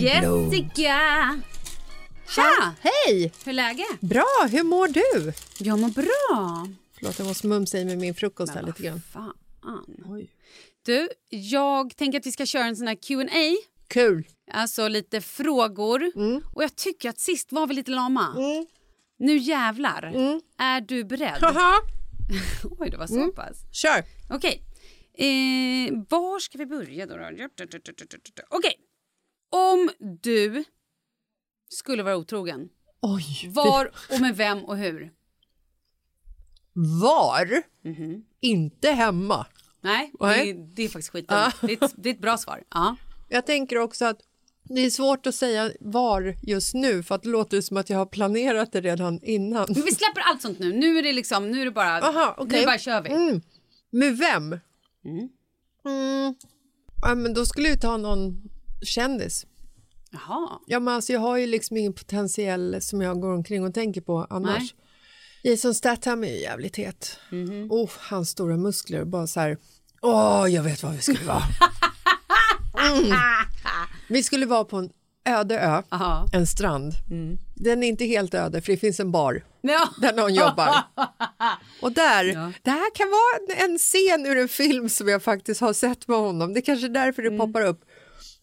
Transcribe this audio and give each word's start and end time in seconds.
Jessica! 0.00 1.40
Tja! 2.28 2.74
Hej! 2.80 3.32
Hur 3.44 3.50
är 3.50 3.52
läget? 3.52 4.00
Bra, 4.00 4.48
hur 4.50 4.62
mår 4.62 4.88
du? 4.88 5.32
Jag 5.58 5.78
mår 5.78 5.88
bra. 5.88 6.68
Förlåt, 6.94 7.18
jag 7.18 7.28
måste 7.28 7.46
mumsa 7.46 7.78
i 7.78 7.84
med 7.84 7.98
min 7.98 8.14
frukost 8.14 8.54
här 8.54 8.62
lite 8.62 8.82
grann. 8.82 9.02
Fan. 9.12 9.34
Oj. 10.04 10.30
Du, 10.82 11.08
jag 11.28 11.96
tänker 11.96 12.18
att 12.18 12.26
vi 12.26 12.32
ska 12.32 12.46
köra 12.46 12.64
en 12.64 12.76
sån 12.76 12.86
här 12.86 12.94
Q&A. 12.94 13.56
Kul! 13.88 14.24
Alltså 14.52 14.88
lite 14.88 15.20
frågor. 15.20 16.02
Och 16.54 16.62
jag 16.62 16.76
tycker 16.76 17.08
att 17.08 17.18
sist 17.20 17.52
var 17.52 17.66
vi 17.66 17.74
lite 17.74 17.90
lama. 17.90 18.34
Nu 19.18 19.36
jävlar. 19.36 20.02
Är 20.58 20.80
du 20.80 21.04
beredd? 21.04 21.38
Haha, 21.40 21.74
Oj, 22.78 22.90
det 22.90 22.96
var 22.96 23.06
så 23.06 23.28
pass. 23.32 23.58
kör! 23.72 24.04
Okej. 24.30 24.62
Eh, 25.14 25.92
var 26.08 26.38
ska 26.38 26.58
vi 26.58 26.66
börja 26.66 27.06
då? 27.06 27.16
då? 27.16 28.42
Okej. 28.48 28.74
Om 29.50 29.90
du 30.22 30.64
skulle 31.68 32.02
vara 32.02 32.16
otrogen, 32.16 32.68
Oj! 33.00 33.50
var 33.54 33.90
och 34.14 34.20
med 34.20 34.36
vem 34.36 34.64
och 34.64 34.76
hur? 34.78 35.12
Var? 37.02 37.62
Mhm. 37.84 38.24
Inte 38.40 38.90
hemma. 38.90 39.46
Nej, 39.80 40.12
det, 40.20 40.52
det 40.74 40.82
är 40.82 40.88
faktiskt 40.88 41.08
skitdumt. 41.12 41.54
Det, 41.60 41.72
är 41.72 41.84
ett- 41.84 41.94
det 41.96 42.08
är 42.08 42.14
ett 42.14 42.20
bra 42.20 42.38
svar. 42.38 42.62
Ja. 42.70 42.96
Jag 43.28 43.46
tänker 43.46 43.78
också 43.78 44.04
att 44.04 44.20
det 44.62 44.80
är 44.80 44.90
svårt 44.90 45.26
att 45.26 45.34
säga 45.34 45.70
var 45.80 46.34
just 46.42 46.74
nu 46.74 47.02
för 47.02 47.14
att 47.14 47.22
det 47.22 47.28
låter 47.28 47.60
som 47.60 47.76
att 47.76 47.90
jag 47.90 47.98
har 47.98 48.06
planerat 48.06 48.72
det 48.72 48.80
redan 48.80 49.20
innan. 49.22 49.66
Men 49.68 49.82
vi 49.82 49.92
släpper 49.94 50.20
allt 50.20 50.42
sånt 50.42 50.58
nu. 50.58 50.72
Nu 50.72 50.98
är 50.98 51.02
det 51.02 51.12
liksom, 51.12 51.50
nu 51.50 51.60
är 51.60 51.64
det 51.64 51.70
bara, 51.70 52.00
Aha, 52.00 52.34
okej. 52.38 52.60
nu 52.60 52.66
bara 52.66 52.78
kör 52.78 53.02
vi. 53.02 53.10
Mm. 53.10 53.40
Med 53.90 54.16
vem? 54.18 54.58
Mm. 55.04 55.28
Ja, 57.02 57.14
men 57.14 57.34
då 57.34 57.46
skulle 57.46 57.68
jag 57.68 57.80
ta 57.80 57.96
någon 57.96 58.49
kändis. 58.82 59.46
Jaha. 60.10 60.48
Ja, 60.66 60.80
men 60.80 60.94
alltså, 60.94 61.12
jag 61.12 61.20
har 61.20 61.36
ju 61.36 61.46
liksom 61.46 61.76
ingen 61.76 61.92
potentiell 61.92 62.82
som 62.82 63.00
jag 63.00 63.20
går 63.20 63.32
omkring 63.32 63.64
och 63.64 63.74
tänker 63.74 64.00
på 64.00 64.26
annars. 64.30 64.74
Jason 65.42 65.74
Statham 65.74 66.24
är 66.24 66.28
ju 66.28 66.40
jävligt 66.40 66.76
het. 66.76 67.18
Oh, 67.70 67.90
hans 67.98 68.28
stora 68.30 68.56
muskler, 68.56 69.04
bara 69.04 69.26
så 69.26 69.40
här... 69.40 69.58
Åh, 70.02 70.46
jag 70.50 70.62
vet 70.62 70.82
vad 70.82 70.92
vi 70.92 71.00
skulle 71.00 71.24
vara. 71.24 71.42
Mm. 72.92 73.18
Vi 74.08 74.22
skulle 74.22 74.46
vara 74.46 74.64
på 74.64 74.76
en 74.76 74.90
öde 75.24 75.60
ö, 75.60 75.82
Aha. 75.88 76.26
en 76.32 76.46
strand. 76.46 76.92
Den 77.54 77.82
är 77.82 77.88
inte 77.88 78.04
helt 78.04 78.34
öde 78.34 78.60
för 78.62 78.72
det 78.72 78.78
finns 78.78 79.00
en 79.00 79.12
bar 79.12 79.44
Ja. 79.60 79.88
där 80.00 80.12
någon 80.12 80.34
jobbar. 80.34 80.74
Och 81.82 81.92
där, 81.92 82.24
Ja. 82.24 82.52
det 82.62 82.70
här 82.70 82.94
kan 82.94 83.06
vara 83.10 83.64
en 83.64 83.78
scen 83.78 84.26
ur 84.26 84.36
en 84.38 84.48
film 84.48 84.88
som 84.88 85.08
jag 85.08 85.22
faktiskt 85.22 85.60
har 85.60 85.72
sett 85.72 86.08
med 86.08 86.18
honom. 86.18 86.54
Det 86.54 86.60
är 86.60 86.62
kanske 86.62 86.86
är 86.86 86.88
därför 86.90 87.22
det 87.22 87.38
poppar 87.38 87.62
upp. 87.62 87.80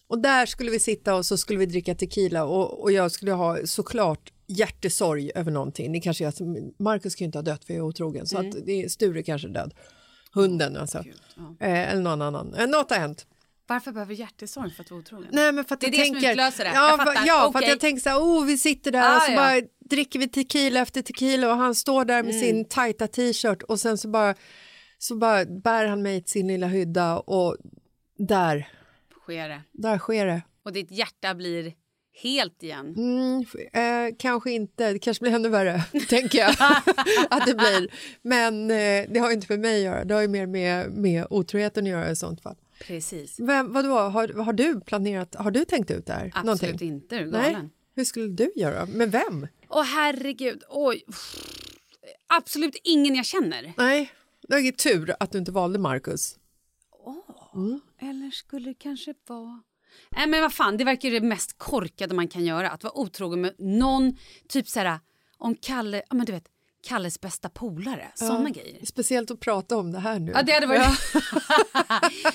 Och 0.08 0.18
där 0.22 0.46
skulle 0.46 0.70
vi 0.70 0.80
sitta 0.80 1.14
och 1.14 1.26
så 1.26 1.36
skulle 1.38 1.58
vi 1.58 1.66
dricka 1.66 1.94
tequila 1.94 2.44
och, 2.44 2.82
och 2.82 2.92
jag 2.92 3.12
skulle 3.12 3.32
ha 3.32 3.58
såklart 3.66 4.32
hjärtesorg 4.46 5.30
över 5.34 5.50
någonting. 5.52 5.92
Det 5.92 6.00
kanske 6.00 6.26
är, 6.26 6.82
Marcus 6.82 7.14
kan 7.14 7.24
ju 7.24 7.26
inte 7.26 7.38
ha 7.38 7.42
dött 7.42 7.64
för 7.64 7.74
jag 7.74 7.78
är 7.78 7.84
otrogen 7.88 8.26
så 8.26 8.38
att 8.38 8.66
det 8.66 8.72
är, 8.84 8.88
Sture 8.88 9.22
kanske 9.22 9.48
är 9.48 9.52
död. 9.52 9.74
Hunden 10.32 10.76
alltså. 10.76 10.98
Eh, 11.60 11.90
eller 11.92 12.02
någon 12.02 12.22
annan. 12.22 12.54
Eh, 12.54 12.66
något 12.66 12.90
har 12.90 12.98
hänt. 12.98 13.26
Varför 13.66 13.92
behöver 13.92 14.14
hjärtesorg 14.14 14.70
för 14.70 14.82
att 14.82 14.90
vara 14.90 15.00
otrogen? 15.00 15.28
Nej, 15.32 15.52
men 15.52 15.64
för 15.64 15.74
att 15.74 15.80
Det 15.80 15.86
är 15.86 15.90
jag 15.90 15.98
det 16.00 16.04
som 16.06 16.14
tänker, 16.14 16.30
utlöser 16.32 16.64
det. 16.64 16.70
Ja, 16.74 16.88
Jag 16.90 16.98
fattar. 16.98 17.26
ja 17.26 17.52
för 17.52 17.58
att 17.58 17.68
jag 17.68 17.80
tänker 17.80 18.02
så 18.02 18.08
här, 18.08 18.18
oh, 18.18 18.44
vi 18.44 18.58
sitter 18.58 18.92
där 18.92 19.12
Ah, 19.12 19.16
och 19.16 19.22
så 19.22 19.32
ja. 19.32 19.36
bara 19.36 19.60
dricker 19.90 20.18
vi 20.18 20.28
tequila 20.28 20.80
efter 20.80 21.02
tequila 21.02 21.50
och 21.52 21.56
han 21.58 21.74
står 21.74 22.04
där 22.04 22.22
med 22.22 22.34
Mm. 22.34 22.40
sin 22.46 22.64
tajta 22.64 23.06
t-shirt 23.06 23.62
och 23.62 23.80
sen 23.80 23.98
så 23.98 24.08
bara, 24.08 24.34
så 24.98 25.16
bara 25.16 25.44
bär 25.44 25.84
han 25.86 26.02
mig 26.02 26.22
till 26.22 26.30
sin 26.32 26.48
lilla 26.48 26.66
hydda 26.66 27.18
och 27.18 27.56
där, 28.18 28.68
Sker 29.28 29.48
det. 29.48 29.62
där 29.72 29.98
sker 29.98 30.26
det. 30.26 30.42
Och 30.62 30.72
ditt 30.72 30.90
hjärta 30.90 31.34
blir 31.34 31.74
helt 32.22 32.62
igen. 32.62 32.94
Mm, 32.96 33.44
eh, 33.72 34.14
kanske 34.18 34.50
inte, 34.50 34.92
det 34.92 34.98
kanske 34.98 35.22
blir 35.22 35.32
ännu 35.32 35.48
värre, 35.48 35.84
tänker 36.08 36.38
jag 36.38 36.50
att 37.30 37.46
det 37.46 37.54
blir. 37.54 37.88
Men 38.22 38.70
eh, 38.70 39.06
det 39.10 39.18
har 39.18 39.30
inte 39.30 39.46
med 39.48 39.60
mig 39.60 39.76
att 39.76 39.94
göra, 39.94 40.04
det 40.04 40.14
har 40.14 40.20
ju 40.20 40.28
mer 40.28 40.46
med, 40.46 40.90
med 40.90 41.26
otroheten 41.30 41.84
att 41.84 41.90
göra 41.90 42.10
i 42.10 42.16
sånt 42.16 42.42
fall. 42.42 42.56
Precis. 42.80 43.40
Vem, 43.40 43.72
vadå, 43.72 43.98
har, 43.98 44.28
har 44.28 44.52
du 44.52 44.80
planerat, 44.80 45.34
har 45.34 45.50
du 45.50 45.64
tänkt 45.64 45.90
ut 45.90 46.06
det 46.06 46.12
här? 46.12 46.26
Absolut 46.34 46.62
Någonting? 46.62 46.88
inte. 46.88 47.18
Du 47.18 47.30
Nej. 47.30 47.56
Hur 47.94 48.04
skulle 48.04 48.28
du 48.28 48.52
göra? 48.56 48.86
Med 48.86 49.12
vem? 49.12 49.46
Åh 49.68 49.84
herregud. 49.84 50.62
Oj. 50.68 51.04
Absolut 52.26 52.76
ingen 52.84 53.14
jag 53.14 53.26
känner. 53.26 53.72
Nej, 53.76 54.10
det 54.48 54.54
är 54.54 54.72
tur 54.72 55.14
att 55.20 55.32
du 55.32 55.38
inte 55.38 55.52
valde 55.52 55.78
Marcus. 55.78 56.36
Eller 58.00 58.30
skulle 58.30 58.70
det 58.70 58.74
kanske 58.74 59.14
vara... 59.26 59.62
Nej 60.10 60.26
men 60.26 60.40
vad 60.40 60.52
fan, 60.52 60.76
det 60.76 60.84
verkar 60.84 61.08
ju 61.08 61.20
det 61.20 61.26
mest 61.26 61.58
korkade 61.58 62.14
man 62.14 62.28
kan 62.28 62.44
göra. 62.44 62.70
Att 62.70 62.84
vara 62.84 62.98
otrogen 62.98 63.40
med 63.40 63.54
någon, 63.58 64.16
typ 64.48 64.68
så 64.68 64.80
här, 64.80 65.00
om 65.38 65.54
Kalle, 65.54 66.02
ja 66.08 66.16
men 66.16 66.26
du 66.26 66.32
vet, 66.32 66.48
Kalles 66.82 67.20
bästa 67.20 67.48
polare. 67.48 68.12
Såna 68.14 68.50
grejer. 68.50 68.86
Speciellt 68.86 69.30
att 69.30 69.40
prata 69.40 69.76
om 69.76 69.92
det 69.92 69.98
här 69.98 70.18
nu. 70.18 70.32
Ja, 70.34 70.42
det 70.42 70.52
hade 70.52 70.66
varit... 70.66 70.80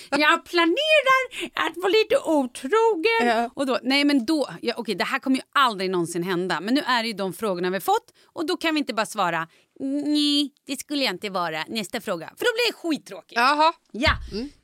jag 0.10 0.46
planerar 0.46 1.50
att 1.54 1.78
vara 1.78 1.92
lite 1.92 2.18
otrogen. 2.26 3.28
Ja. 3.28 3.50
Och 3.54 3.66
då, 3.66 3.80
nej, 3.84 4.04
men 4.04 4.26
då... 4.26 4.50
Ja, 4.62 4.74
okej, 4.78 4.96
det 4.96 5.04
här 5.04 5.20
kommer 5.20 5.38
ju 5.38 5.44
aldrig 5.52 5.90
någonsin 5.90 6.24
hända. 6.24 6.62
Men 6.62 6.74
nu 6.74 6.82
är 6.82 7.04
det 7.04 7.08
ju 7.08 7.14
de 7.14 7.34
frågorna 7.34 7.70
vi 7.70 7.80
fått 7.80 8.14
och 8.26 8.48
då 8.48 8.58
kan 8.58 8.76
vi 8.76 8.80
inte 8.80 8.94
bara 8.94 9.06
svara 9.06 9.48
nej, 9.80 10.54
det 10.66 10.80
skulle 10.80 11.04
jag 11.04 11.14
inte 11.14 11.30
vara. 11.30 11.66
Nästa 11.68 12.02
fråga. 12.02 12.28
För 12.38 12.46
då 12.46 12.52
blir 12.54 12.72
det 12.72 12.74
skittråkigt. 12.74 13.34
Jaha. 13.36 13.74
Ja, 13.92 14.12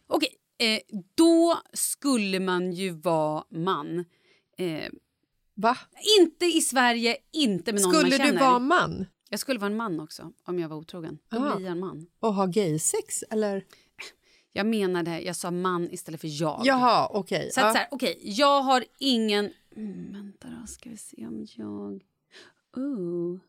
okej. 0.07 0.38
Eh, 0.59 0.79
då 1.15 1.59
skulle 1.73 2.39
man 2.39 2.71
ju 2.71 2.89
vara 2.91 3.43
man. 3.49 4.05
Eh, 4.57 4.89
Va? 5.53 5.77
inte 6.21 6.45
i 6.45 6.61
Sverige, 6.61 7.17
inte 7.31 7.73
med 7.73 7.81
någon 7.81 7.93
Skulle 7.93 8.09
man 8.09 8.17
känner. 8.17 8.31
du 8.31 8.37
vara 8.39 8.59
man 8.59 9.05
Jag 9.29 9.39
skulle 9.39 9.59
vara 9.59 9.71
en 9.71 9.77
man 9.77 9.99
också 9.99 10.31
om 10.45 10.59
jag 10.59 10.69
var 10.69 10.77
otrogen. 10.77 11.17
Då 11.29 11.39
blir 11.39 11.65
jag 11.65 11.71
en 11.71 11.79
man. 11.79 12.07
och 12.19 12.33
ha 12.33 12.45
gaysex? 12.45 13.23
Eller? 13.29 13.65
Jag 14.51 14.65
menade, 14.65 15.21
jag 15.21 15.35
sa 15.35 15.51
man 15.51 15.91
istället 15.91 16.21
för 16.21 16.41
jag. 16.41 16.61
Jaha, 16.63 17.07
okej. 17.11 17.51
Så 17.53 17.59
att 17.59 17.65
Ja. 17.65 17.71
så 17.73 17.77
här, 17.77 17.87
okej, 17.91 18.19
jag 18.21 18.61
har 18.61 18.85
ingen... 18.97 19.53
Mm, 19.75 20.13
vänta 20.13 20.47
då, 20.61 20.67
ska 20.67 20.89
vi 20.89 20.97
se 20.97 21.27
om 21.27 21.47
jag... 21.55 22.03
Oh, 22.75 23.39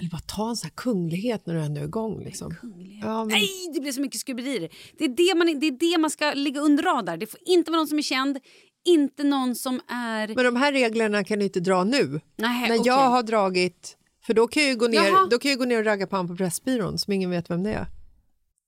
Eller 0.00 0.10
bara 0.10 0.20
ta 0.20 0.50
en 0.50 0.56
sån 0.56 0.66
här 0.66 0.74
kunglighet 0.76 1.46
när 1.46 1.54
du 1.54 1.60
ändå 1.60 1.80
är 1.80 1.84
igång. 1.84 2.24
Liksom. 2.24 2.54
Ja, 3.02 3.24
men, 3.24 3.28
Nej, 3.28 3.70
det 3.74 3.80
blir 3.80 3.92
så 3.92 4.00
mycket 4.00 4.20
skubberier. 4.20 4.70
Det 4.98 5.04
är 5.04 5.08
det, 5.08 5.34
man, 5.38 5.60
det 5.60 5.66
är 5.66 5.92
det 5.92 5.98
man 5.98 6.10
ska 6.10 6.32
ligga 6.32 6.60
under 6.60 6.82
radar. 6.82 7.16
Det 7.16 7.26
får 7.26 7.40
inte 7.44 7.70
vara 7.70 7.80
någon 7.80 7.88
som 7.88 7.98
är 7.98 8.02
känd, 8.02 8.38
inte 8.84 9.24
någon 9.24 9.54
som 9.54 9.80
är... 9.88 10.28
men 10.28 10.44
de 10.44 10.56
här 10.56 10.72
reglerna 10.72 11.24
kan 11.24 11.38
du 11.38 11.44
inte 11.44 11.60
dra 11.60 11.84
nu. 11.84 12.20
Nej, 12.36 12.68
när 12.68 12.78
okej. 12.78 12.86
jag 12.86 13.10
har 13.10 13.22
dragit... 13.22 13.96
För 14.26 14.34
då 14.34 14.48
kan 14.48 14.62
jag 14.62 14.70
ju 14.70 14.76
gå 14.76 14.88
ner, 14.88 14.98
Jaha. 14.98 15.28
då 15.30 15.38
kan 15.38 15.50
jag 15.50 15.58
gå 15.58 15.64
ner 15.64 15.78
och 15.78 15.84
ragga 15.84 16.06
på 16.06 16.16
han 16.16 16.28
på 16.28 16.36
Pressbyrån 16.36 16.98
som 16.98 17.12
ingen 17.12 17.30
vet 17.30 17.50
vem 17.50 17.62
det 17.62 17.72
är. 17.72 17.86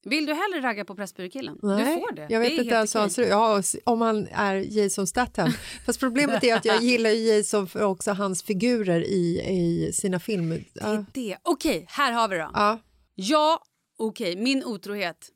Vill 0.05 0.25
du 0.25 0.33
hellre 0.33 0.61
ragga 0.61 0.85
på 0.85 0.95
Pressbyråkillen? 0.95 1.55
Du 1.61 1.67
får 1.67 2.15
det. 2.15 2.27
Jag 2.29 2.39
vet 2.39 2.49
det 2.49 2.63
inte 2.63 2.75
ens 2.75 2.95
hur 2.95 2.99
han 2.99 3.05
helt 3.05 3.15
ser 3.15 3.23
ut. 3.23 3.29
Ja, 3.29 3.91
om 3.93 4.01
han 4.01 4.27
är 4.27 4.55
Jason 4.55 5.07
Statham. 5.07 5.51
Fast 5.85 5.99
problemet 5.99 6.43
är 6.43 6.55
att 6.55 6.65
jag 6.65 6.81
gillar 6.81 7.09
Jason 7.09 7.67
för 7.67 7.83
också 7.83 8.11
hans 8.11 8.43
figurer 8.43 9.01
i, 9.03 9.41
i 9.49 9.93
sina 9.93 10.19
filmer. 10.19 10.63
Det 10.73 10.81
är 10.81 11.05
det. 11.13 11.37
Okej, 11.43 11.85
här 11.89 12.11
har 12.11 12.27
vi 12.27 12.37
då. 12.37 12.49
Ja. 12.53 12.79
Ja, 13.15 13.63
okej, 13.97 14.35
min 14.35 14.63
otrohet. 14.63 15.29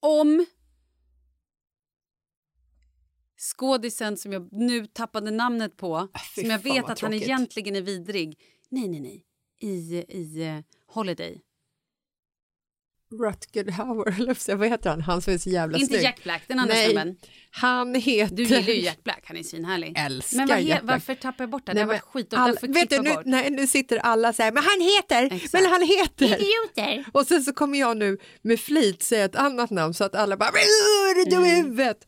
Om 0.00 0.46
skådisen 3.38 4.16
som 4.16 4.32
jag 4.32 4.52
nu 4.52 4.86
tappade 4.86 5.30
namnet 5.30 5.76
på, 5.76 5.96
Ah, 5.96 6.08
fy 6.34 6.40
som 6.40 6.50
jag 6.50 6.58
vet 6.58 6.78
att 6.84 6.88
han 6.88 6.96
tråkigt. 6.96 7.22
egentligen 7.22 7.76
är 7.76 7.82
vidrig. 7.82 8.38
Nej, 8.68 8.88
nej, 8.88 9.00
nej. 9.00 9.24
I, 9.60 10.04
i 10.08 10.56
uh, 10.56 10.60
Holiday. 10.86 11.40
Rutger 13.12 13.70
Hauer, 13.70 14.54
vad 14.56 14.68
heter 14.68 14.90
han? 14.90 15.00
Han 15.00 15.22
som 15.22 15.34
är 15.34 15.38
så 15.38 15.50
jävla 15.50 15.78
Inte 15.78 15.88
snygg. 15.88 16.02
Jack 16.04 16.22
Black, 16.24 16.42
den 16.46 16.58
andra 16.58 16.74
Nej, 16.74 16.84
snubben. 16.86 17.16
han 17.50 17.94
heter... 17.94 18.36
Du 18.36 18.42
gillar 18.42 18.60
ju 18.60 18.80
Jack 18.80 19.04
Black, 19.04 19.22
han 19.26 19.36
är 19.36 19.42
svinhärlig. 19.42 19.92
Älskar 19.98 20.36
Men 20.38 20.48
vad 20.48 20.58
he- 20.58 20.60
Jack 20.60 20.82
Black. 20.82 20.94
varför 20.94 21.14
tappar 21.14 21.44
jag 21.44 21.50
bort 21.50 21.66
det? 21.66 21.72
Det 21.72 21.74
Nej, 21.74 21.82
har 21.82 21.88
varit 21.88 22.02
skit 22.02 22.30
därför 22.30 22.68
vet 22.68 22.90
du, 22.90 22.98
nu, 23.02 23.16
nej, 23.24 23.50
nu 23.50 23.66
sitter 23.66 23.98
alla 23.98 24.32
så 24.32 24.42
här, 24.42 24.52
men 24.52 24.62
han 24.64 24.80
heter, 24.80 25.36
Exakt. 25.36 25.52
men 25.52 25.72
han 25.72 25.82
heter. 25.82 26.24
Idioter! 26.26 27.04
Och 27.12 27.26
sen 27.26 27.42
så 27.42 27.52
kommer 27.52 27.78
jag 27.78 27.96
nu 27.96 28.18
med 28.42 28.60
flit 28.60 29.02
säga 29.02 29.24
ett 29.24 29.36
annat 29.36 29.70
namn 29.70 29.94
så 29.94 30.04
att 30.04 30.14
alla 30.14 30.36
bara, 30.36 30.50
"Men, 30.52 30.60
är 30.60 31.30
du 31.40 31.46
i 31.46 31.50
huvudet? 31.62 32.06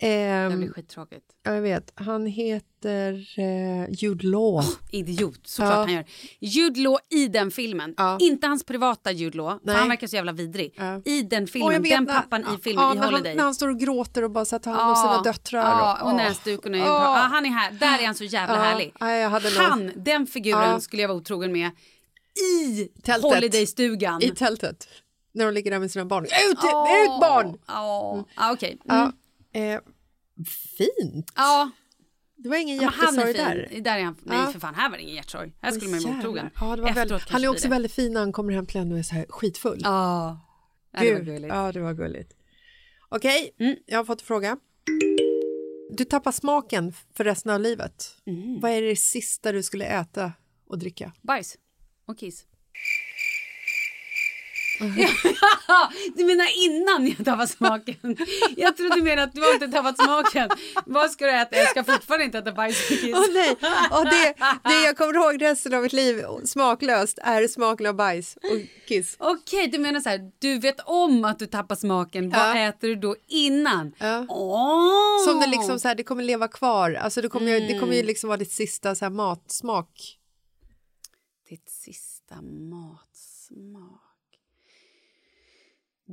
Det 0.00 0.06
Ehm, 0.24 0.58
blir 0.58 0.72
skittråkigt. 0.72 1.24
ja, 1.42 1.54
jag 1.54 1.62
vet, 1.62 1.92
han 1.94 2.26
heter 2.26 3.12
eh, 3.38 3.90
Jude 3.90 4.26
Law. 4.26 4.64
Idiot, 4.90 5.40
såklart 5.46 5.70
Ja. 5.72 5.76
han 5.80 5.92
gör. 5.92 6.04
Jude 6.40 6.80
Law 6.80 6.98
i 7.10 7.28
den 7.28 7.50
filmen, 7.50 7.94
Ja. 7.96 8.16
inte 8.20 8.46
hans 8.46 8.64
privata 8.64 9.12
Jude 9.12 9.36
Law, 9.36 9.58
för 9.64 9.72
han 9.72 9.88
verkar 9.88 10.06
så 10.06 10.16
jävla 10.16 10.32
vidrig. 10.32 10.74
Ja. 10.76 11.02
I 11.04 11.22
den 11.22 11.42
Och 11.42 11.48
filmen, 11.50 11.82
vet 11.82 11.90
den 11.90 12.06
pappan 12.06 12.40
i 12.40 12.62
filmen 12.62 12.84
ja, 12.84 12.92
i 12.92 12.94
när 12.96 13.02
han, 13.04 13.12
Holiday. 13.14 13.34
när 13.34 13.44
han 13.44 13.54
står 13.54 13.68
och 13.68 13.78
gråter 13.78 14.24
och 14.24 14.30
bara 14.30 14.44
så 14.44 14.58
tar 14.58 14.72
hand 14.72 14.90
om 14.90 14.96
sina 14.96 15.22
döttrar. 15.22 15.60
Ja, 15.60 16.02
och 16.02 16.08
åh. 16.08 16.16
näsduken. 16.16 16.74
Och 16.74 16.80
ja, 16.80 17.28
han 17.32 17.46
är 17.46 17.50
här. 17.50 17.70
Där 17.72 17.98
är 18.02 18.06
han 18.06 18.14
så 18.14 18.24
jävla 18.24 18.56
härlig. 18.56 18.92
han, 19.58 19.92
den 19.96 20.26
figuren 20.26 20.80
skulle 20.80 21.02
jag 21.02 21.08
vara 21.08 21.18
otrogen 21.18 21.52
med 21.52 21.70
i 22.62 22.88
Tältet. 23.02 23.22
Holiday-stugan. 23.34 24.22
I 24.22 24.30
tältet, 24.30 24.86
när 25.34 25.44
de 25.44 25.54
ligger 25.54 25.70
där 25.70 25.78
med 25.78 25.90
sina 25.90 26.04
barn. 26.04 26.24
Ut, 26.24 26.58
Åh. 26.62 27.04
ut 27.04 27.20
barn! 27.20 27.58
Ja, 27.66 28.24
ja 28.36 28.52
okej. 28.52 28.78
Mm. 28.90 29.12
Eh, 29.52 29.80
fint. 30.78 31.32
Ja, 31.36 31.70
Det 32.36 32.48
var 32.48 32.56
ingen 32.56 32.76
hjärtesorg 32.80 33.32
där. 33.32 33.68
Där. 33.80 33.98
är 33.98 34.04
han. 34.04 34.16
Nej, 34.22 34.38
Ja. 34.38 34.52
för 34.52 34.60
fan, 34.60 34.74
här 34.74 34.90
var 34.90 34.96
det 34.96 35.02
ingen 35.02 35.14
hjärtsorg. 35.16 35.52
Här 35.60 35.70
skulle 35.72 35.90
man 35.90 36.00
ju 36.00 36.18
otrogen. 36.18 36.50
Ja, 36.60 36.76
det 36.76 36.82
var 36.82 36.92
väldigt, 36.94 37.28
han 37.28 37.44
är 37.44 37.48
också 37.48 37.62
det. 37.68 37.70
väldigt 37.70 37.92
fin 37.92 38.12
när 38.12 38.20
han 38.20 38.32
kommer 38.32 38.52
hem 38.52 38.66
till 38.66 38.78
henne 38.80 38.92
och 38.92 38.98
är 38.98 39.02
så 39.02 39.14
här 39.14 39.26
skitfull. 39.28 39.80
Ja, 39.82 40.40
ja 40.92 41.00
det 41.00 41.10
var 41.12 41.18
Gud, 41.20 41.26
gulligt. 41.26 41.54
Ja, 41.54 41.72
det 41.72 41.80
var 41.80 41.92
gulligt. 41.94 42.32
Okej, 43.08 43.50
Mm. 43.58 43.76
jag 43.86 43.98
har 43.98 44.04
fått 44.04 44.20
en 44.20 44.26
fråga. 44.26 44.56
Du 45.90 46.04
tappar 46.04 46.32
smaken 46.32 46.92
för 47.14 47.24
resten 47.24 47.52
av 47.52 47.60
livet. 47.60 48.16
Mm. 48.26 48.60
Vad 48.60 48.70
är 48.70 48.82
det 48.82 48.96
sista 48.96 49.52
du 49.52 49.62
skulle 49.62 49.84
äta 49.84 50.32
och 50.66 50.78
dricka? 50.78 51.12
Bajs 51.22 51.56
och 52.06 52.18
kiss. 52.18 52.44
du 56.16 56.24
menar 56.24 56.46
innan 56.66 57.06
jag 57.06 57.24
tappar 57.24 57.46
smaken? 57.46 58.16
Jag 58.56 58.76
trodde 58.76 58.94
du 58.94 59.02
menade 59.02 59.22
att 59.22 59.34
du 59.34 59.40
har 59.40 59.54
inte 59.54 59.68
tappat 59.68 59.96
smaken. 60.04 60.50
Vad 60.86 61.10
ska 61.10 61.24
du 61.26 61.32
äta? 61.32 61.56
Jag 61.56 61.68
ska 61.70 61.84
fortfarande 61.84 62.24
inte 62.24 62.38
äta 62.38 62.52
bajs 62.52 62.90
och. 62.90 62.96
Åh 63.14 63.24
nej, 63.32 63.56
och 63.90 64.04
det, 64.04 64.34
det 64.64 64.84
jag 64.84 64.96
kommer 64.96 65.14
ihåg 65.14 65.42
resten 65.42 65.74
av 65.74 65.82
mitt 65.82 65.92
liv 65.92 66.24
smaklöst 66.44 67.18
är 67.22 67.48
smaken 67.48 67.86
av 67.86 67.94
bajs 67.94 68.36
och 68.36 68.86
kiss. 68.88 69.16
Okej, 69.18 69.68
du 69.68 69.78
menar 69.78 70.00
så 70.00 70.08
här, 70.08 70.30
du 70.38 70.58
vet 70.58 70.80
om 70.84 71.24
att 71.24 71.38
du 71.38 71.46
tappar 71.46 71.76
smaken. 71.76 72.30
Vad 72.30 72.40
Ja. 72.40 72.56
äter 72.58 72.88
du 72.88 72.94
då 72.96 73.16
innan? 73.28 73.92
Ja. 73.98 74.26
Åh! 74.28 75.24
Som 75.24 75.40
det 75.40 75.46
liksom 75.46 75.80
så 75.80 75.88
här, 75.88 75.94
det 75.94 76.02
kommer 76.04 76.22
leva 76.24 76.48
kvar. 76.48 76.94
Alltså 76.94 77.22
det 77.22 77.28
kommer, 77.28 77.52
ju, 77.52 77.60
det 77.60 77.72
kommer 77.72 77.82
Mm. 77.92 77.96
ju 77.96 78.02
liksom 78.02 78.28
vara 78.28 78.36
ditt 78.36 78.52
sista 78.52 78.94
så 78.94 79.04
här 79.04 79.10
matsmak. 79.12 80.16
Ditt 81.48 81.68
sista 81.70 82.34
matsmak. 82.42 83.99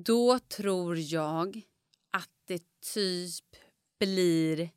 Då 0.06 0.39
tror 0.39 0.98
jag 0.98 1.62
att 2.12 2.30
det 2.46 2.63
typ 2.94 3.46
blir 4.00 4.70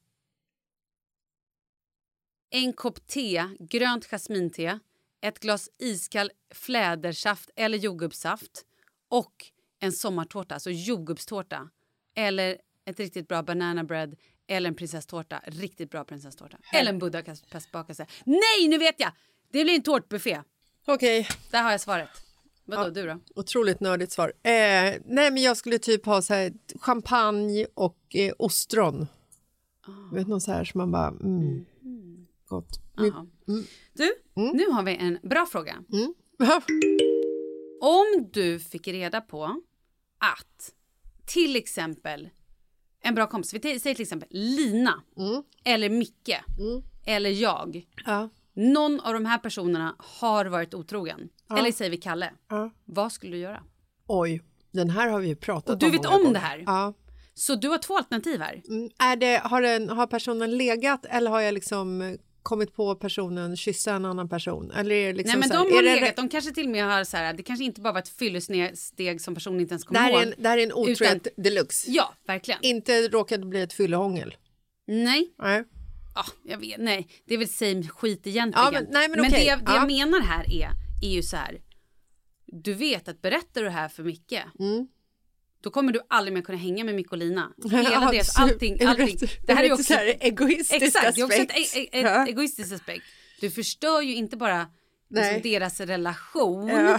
en 2.51 2.73
kopp 2.73 3.07
te, 3.07 3.49
grönt 3.59 4.07
jasminte, 4.07 4.79
ett 5.21 5.41
glas 5.41 5.71
iskall 5.79 6.31
flädersaft 6.55 7.51
eller 7.57 7.79
jordgubbssaft 7.79 8.65
och 9.09 9.47
en 9.79 9.93
sommartårta, 9.93 10.55
alltså 10.55 10.71
jordgubbstårta. 10.71 11.71
Eller 12.15 12.61
ett 12.85 13.01
riktigt 13.01 13.29
bra 13.29 13.43
banana 13.43 13.85
bread 13.85 14.17
eller 14.47 14.69
en 14.69 14.77
prinsesstårta. 14.77 15.43
Riktigt 15.47 15.91
bra 15.91 16.05
prinsesstårta. 16.05 16.59
Eller 16.73 16.93
en 16.93 16.99
Budapestbakelse. 16.99 18.07
Nej, 18.25 18.69
nu 18.69 18.79
vet 18.79 19.01
jag! 19.01 19.13
Det 19.51 19.65
blir 19.65 19.75
en 19.75 19.83
tårtbuffé. 19.83 20.43
Okej, 20.85 21.29
Där 21.51 21.63
har 21.63 21.71
jag 21.71 21.81
svaret. 21.81 22.30
Vadå, 22.71 22.83
Ja. 22.83 22.91
du 22.91 23.07
då? 23.07 23.19
otroligt 23.41 23.81
nördigt 23.81 24.13
svar. 24.13 24.29
Eh, 24.43 24.53
nej, 25.05 25.31
men 25.31 25.37
jag 25.37 25.57
skulle 25.57 25.79
typ 25.79 26.07
ha 26.07 26.23
så 26.23 26.35
här, 26.35 26.53
champagne 26.81 27.67
och 27.75 27.99
eh, 28.15 28.33
ostron. 28.39 29.07
Ah. 29.87 30.15
Vet 30.15 30.29
någon 30.29 30.41
så 30.41 30.53
här 30.53 30.65
som 30.65 30.79
man 30.79 30.91
bara... 30.93 31.09
Mm, 31.09 31.65
Gott. 32.47 32.81
Mm. 32.99 33.11
Jaha. 33.15 33.27
Du, 33.93 34.13
nu 34.35 34.71
har 34.71 34.83
vi 34.83 34.97
en 34.97 35.19
bra 35.23 35.47
fråga. 35.47 35.85
Mm. 35.93 36.15
Om 37.81 38.29
du 38.33 38.59
fick 38.61 38.89
reda 38.89 39.21
på 39.21 39.45
att 40.19 40.75
till 41.27 41.57
exempel 41.57 42.29
en 43.03 43.15
bra 43.15 43.27
kompis, 43.27 43.55
vi 43.55 43.81
säger 43.81 43.95
till 43.95 44.03
exempel 44.03 44.29
Lina 44.31 45.03
eller 45.65 45.91
Micke 45.91 46.37
eller 47.07 47.31
jag. 47.31 47.87
ja. 48.07 48.29
Någon 48.53 49.01
av 49.01 49.13
de 49.15 49.25
här 49.27 49.39
personerna 49.39 49.95
har 49.99 50.45
varit 50.47 50.75
otrogen. 50.75 51.29
Eller 51.59 51.73
säger 51.73 51.91
vi 51.91 51.97
Kalle. 51.97 52.31
Ja. 52.49 52.71
Vad 52.85 53.13
skulle 53.13 53.33
du 53.33 53.39
göra? 53.39 53.63
Oj, 54.07 54.43
den 54.73 54.91
här 54.91 55.09
har 55.09 55.21
vi 55.21 55.29
ju 55.29 55.37
pratat 55.37 55.71
Och 55.71 55.79
du 55.79 55.87
om 55.87 55.93
vet 55.93 56.07
om 56.07 56.13
gånger. 56.13 56.33
det 56.33 56.39
här? 56.39 56.63
Ja. 56.67 56.95
Så 57.35 57.55
du 57.55 57.69
har 57.69 57.79
två 57.79 57.97
alternativ 57.97 58.41
här. 58.41 58.63
Mm, 58.69 58.91
är 58.99 59.17
det, 59.17 59.41
har, 59.45 59.63
den, 59.63 59.89
har 59.89 60.07
personen 60.07 60.57
legat 60.59 61.07
eller 61.11 61.31
har 61.31 61.41
jag 61.41 61.55
liksom 61.55 62.03
eh, 62.03 62.13
kommit 62.43 62.75
på 62.75 62.95
personen 62.95 63.57
kyssa 63.57 63.95
en 63.95 64.05
annan 64.05 64.29
person? 64.29 64.71
Eller 64.71 64.95
är 64.95 65.07
det 65.07 65.19
liksom 65.19 65.41
Nej 65.41 65.49
men 65.49 65.59
de 65.59 65.69
här, 65.69 65.77
har 65.77 65.83
det, 65.83 65.95
legat, 66.01 66.17
de 66.17 66.29
kanske 66.29 66.51
till 66.53 66.65
och 66.67 66.71
med 66.73 66.85
har 66.85 67.05
så 67.05 67.17
här, 67.17 67.35
det 67.35 67.43
kanske 67.43 67.65
inte 67.65 67.81
bara 67.81 67.93
var 67.93 68.01
ett 68.01 68.09
fyllesteg 68.09 69.21
som 69.21 69.35
personen 69.35 69.61
inte 69.61 69.73
ens 69.73 69.85
det, 69.85 69.99
här 69.99 70.11
ihåg. 70.11 70.23
är 70.23 70.27
en, 70.27 70.35
det 70.39 70.49
här 70.49 70.59
är 70.59 70.63
en 70.63 70.73
otrohet 70.73 71.29
deluxe. 71.37 71.91
Ja, 71.91 72.15
verkligen. 72.27 72.61
Inte 72.63 73.09
råkade 73.09 73.47
bli 73.47 73.61
ett 73.63 73.73
fyllehångel. 73.73 74.37
Nej, 74.87 75.35
Nej. 75.39 75.65
ja, 76.15 76.25
jag 76.45 76.59
vet, 76.59 76.81
nej, 76.81 77.09
det 77.27 77.35
är 77.35 77.39
väl 77.39 77.49
same 77.49 77.83
skit 77.89 78.27
egentligen. 78.27 78.65
Ja, 78.67 78.71
men- 78.81 78.87
nej, 78.91 79.09
men 79.09 79.19
det, 79.23 79.29
okej. 79.29 79.45
det 79.47 79.63
Ja. 79.67 79.75
jag 79.75 79.87
menar 79.87 80.21
här 80.21 80.45
är, 80.53 80.71
är 81.01 81.09
ju 81.11 81.23
så 81.23 81.37
här. 81.37 81.61
Du 82.47 82.75
vet 82.75 83.09
att 83.09 83.23
berättar 83.23 83.61
du 83.61 83.65
det 83.65 83.71
här 83.71 83.89
för 83.89 84.03
Micke, 84.03 84.33
Mm. 84.59 84.89
då 85.61 85.71
kommer 85.71 85.93
du 85.93 86.01
aldrig 86.09 86.35
mer 86.35 86.43
kunna 86.43 86.59
hänga 86.59 86.85
med 86.85 86.95
Micke 86.95 87.13
och 87.13 87.19
Lina. 87.19 87.53
Hela 87.71 87.91
Ja, 87.93 88.11
deras, 88.13 88.37
allting, 88.39 88.85
allting. 88.85 89.17
Det 89.47 89.55
här 89.55 89.63
är 89.63 89.67
ju 89.67 89.73
också 89.73 89.85
så 89.85 89.95
här 89.95 90.17
egoistisk 90.21 90.83
Exakt, 90.83 91.15
det 91.15 91.21
är 91.21 91.25
också 91.25 91.39
ett, 91.39 91.51
aspekt. 91.51 91.77
e- 91.77 91.81
e- 91.81 92.01
ett 92.01 92.05
Ja. 92.05 92.27
egoistiskt 92.27 92.73
aspekt. 92.73 93.05
Du 93.41 93.51
förstör 93.51 94.01
ju 94.01 94.15
inte 94.15 94.37
bara 94.37 94.67
liksom, 95.11 95.41
deras 95.43 95.81
relation, 95.81 96.69
Ja. 96.69 96.99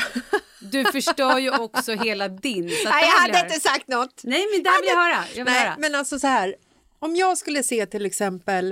du 0.71 0.83
förstör 0.83 1.39
ju 1.39 1.51
också 1.57 1.91
hela 1.93 2.27
din. 2.27 2.69
Så 2.69 2.89
Nej, 2.89 3.03
jag 3.03 3.21
hade 3.21 3.39
inte 3.47 3.59
sagt 3.59 3.87
något. 3.87 4.21
Nej, 4.23 4.45
men 4.53 4.63
det 4.63 4.69
här 4.69 4.81
vill 4.81 4.89
jag 4.89 4.95
höra. 5.03 5.25
Jag 5.35 5.45
vill 5.45 5.53
Nej, 5.53 5.63
höra. 5.65 5.75
men 5.79 5.95
alltså 5.95 6.19
så 6.19 6.27
här. 6.27 6.55
Om 6.99 7.15
jag 7.15 7.37
skulle 7.37 7.63
se 7.63 7.85
till 7.85 8.05
exempel 8.05 8.71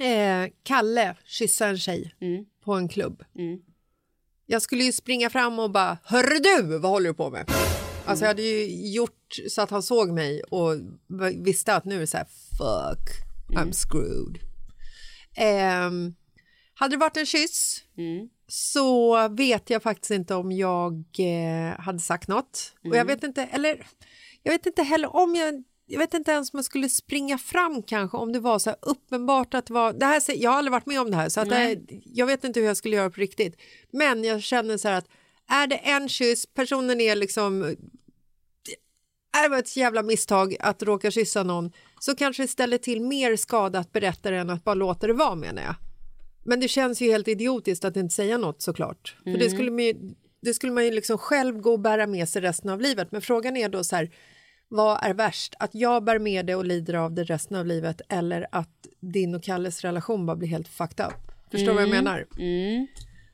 eh, 0.00 0.50
Kalle 0.62 1.16
kyssa 1.24 1.66
en 1.66 1.78
tjej 1.78 2.14
Mm. 2.20 2.44
på 2.64 2.72
en 2.74 2.88
klubb. 2.88 3.24
Jag 4.46 4.62
skulle 4.62 4.84
ju 4.84 4.92
springa 4.92 5.30
fram 5.30 5.58
och 5.58 5.70
bara, 5.70 5.98
hörru 6.04 6.38
du, 6.38 6.78
vad 6.78 6.90
håller 6.90 7.08
du 7.08 7.14
på 7.14 7.30
med? 7.30 7.50
Alltså 8.06 8.24
jag 8.24 8.28
hade 8.28 8.42
ju 8.42 8.90
gjort 8.92 9.34
så 9.50 9.62
att 9.62 9.70
han 9.70 9.82
såg 9.82 10.10
mig 10.12 10.42
och 10.42 10.72
visste 11.44 11.74
att 11.74 11.84
nu 11.84 11.96
är 11.96 12.00
det 12.00 12.06
så 12.06 12.16
här, 12.16 12.26
fuck, 12.58 13.08
I'm 13.58 13.72
screwed. 13.72 14.38
Ehm, 15.36 16.14
hade 16.74 16.94
det 16.94 17.00
varit 17.00 17.16
en 17.16 17.26
kyss 17.26 17.82
så 18.48 19.28
vet 19.28 19.70
jag 19.70 19.82
faktiskt 19.82 20.10
inte 20.10 20.34
om 20.34 20.52
jag 20.52 21.04
eh, 21.18 21.80
hade 21.80 21.98
sagt 21.98 22.28
något. 22.28 22.72
Och 22.90 22.96
jag 22.96 23.04
vet 23.04 23.24
inte, 23.24 23.42
eller 23.42 23.86
jag 24.42 24.52
vet 24.52 24.66
inte 24.66 24.82
heller 24.82 25.16
om 25.16 25.34
jag 25.34 25.64
jag 25.86 25.98
vet 25.98 26.14
inte 26.14 26.30
ens 26.30 26.54
om 26.54 26.58
jag 26.58 26.64
skulle 26.64 26.88
springa 26.88 27.38
fram 27.38 27.82
kanske 27.82 28.16
om 28.16 28.32
det 28.32 28.40
var 28.40 28.58
så 28.58 28.70
här 28.70 28.78
uppenbart 28.82 29.54
att 29.54 29.66
det 29.66 29.72
var, 29.72 29.92
det 29.92 30.06
här, 30.06 30.22
jag 30.36 30.50
har 30.50 30.58
aldrig 30.58 30.72
varit 30.72 30.86
med 30.86 31.00
om 31.00 31.10
det 31.10 31.16
här 31.16 31.28
så 31.28 31.40
att 31.40 31.48
det, 31.48 31.54
här- 31.54 31.84
jag 32.04 32.26
vet 32.26 32.44
inte 32.44 32.60
hur 32.60 32.66
jag 32.66 32.76
skulle 32.76 32.96
göra 32.96 33.10
på 33.10 33.20
riktigt. 33.20 33.56
Men 33.92 34.24
jag 34.24 34.42
känner 34.42 34.76
så 34.76 34.88
här 34.88 34.98
att 34.98 35.06
är 35.50 35.66
det 35.66 35.76
en 35.76 36.08
kyss, 36.08 36.46
personen 36.46 37.00
är 37.00 37.16
liksom 37.16 37.76
det 39.42 39.48
var 39.48 39.58
ett 39.58 39.76
jävla 39.76 40.02
misstag 40.02 40.56
att 40.60 40.82
råka 40.82 41.10
kyssa 41.10 41.42
någon 41.42 41.72
så 42.00 42.14
kanske 42.16 42.42
det 42.42 42.48
ställer 42.48 42.78
till 42.78 43.00
mer 43.00 43.36
skada 43.36 43.78
att 43.78 43.92
berätta 43.92 44.30
det 44.30 44.36
än 44.36 44.50
att 44.50 44.64
bara 44.64 44.74
låta 44.74 45.06
det 45.06 45.12
vara 45.12 45.34
menar 45.34 45.62
jag. 45.62 45.74
Men 46.44 46.60
det 46.60 46.68
känns 46.68 47.00
ju 47.02 47.10
helt 47.10 47.28
idiotiskt 47.28 47.84
att 47.84 47.96
inte 47.96 48.14
säga 48.14 48.38
något 48.38 48.62
såklart. 48.62 49.16
För 49.24 49.30
det 49.38 49.50
skulle 49.50 49.70
man 49.70 49.84
ju, 49.84 49.94
det 50.42 50.54
skulle 50.54 50.72
man 50.72 50.84
ju 50.84 50.90
liksom 50.90 51.18
själv 51.18 51.58
gå 51.60 51.72
och 51.72 51.80
bära 51.80 52.06
med 52.06 52.28
sig 52.28 52.42
resten 52.42 52.70
av 52.70 52.80
livet. 52.80 53.12
Men 53.12 53.22
frågan 53.22 53.56
är 53.56 53.68
då 53.68 53.84
så 53.84 53.96
här, 53.96 54.10
vad 54.74 55.04
är 55.04 55.14
värst? 55.14 55.54
Att 55.58 55.74
jag 55.74 56.04
bär 56.04 56.18
med 56.18 56.46
det 56.46 56.54
och 56.54 56.64
lider 56.64 56.94
av 56.94 57.12
det 57.12 57.24
resten 57.24 57.56
av 57.56 57.66
livet 57.66 58.00
eller 58.08 58.46
att 58.52 58.86
din 59.00 59.34
och 59.34 59.42
Kalles 59.42 59.80
relation 59.80 60.26
bara 60.26 60.36
blir 60.36 60.48
helt 60.48 60.68
fucked 60.68 61.06
up? 61.06 61.32
Förstår 61.50 61.66
du 61.66 61.72
vad 61.72 61.82
jag 61.82 61.90
menar? 61.90 62.26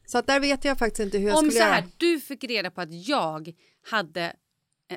Så 0.07 0.19
att 0.19 0.27
där 0.27 0.41
vet 0.41 0.65
jag 0.65 0.79
faktiskt 0.79 1.01
inte 1.01 1.19
hur 1.19 1.29
jag 1.29 1.39
Om 1.39 1.45
skulle 1.45 1.53
så 1.53 1.63
här, 1.63 1.81
göra. 1.81 1.91
du 1.97 2.21
fick 2.21 2.45
reda 2.45 2.71
på 2.71 2.81
att 2.81 3.09
jag 3.09 3.53
hade 3.91 4.33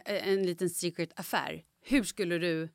eh, 0.05 0.27
en 0.27 0.45
liten 0.45 0.69
secret 0.69 1.19
affär. 1.19 1.61
Hur 1.85 2.03
skulle 2.03 2.37
du... 2.37 2.69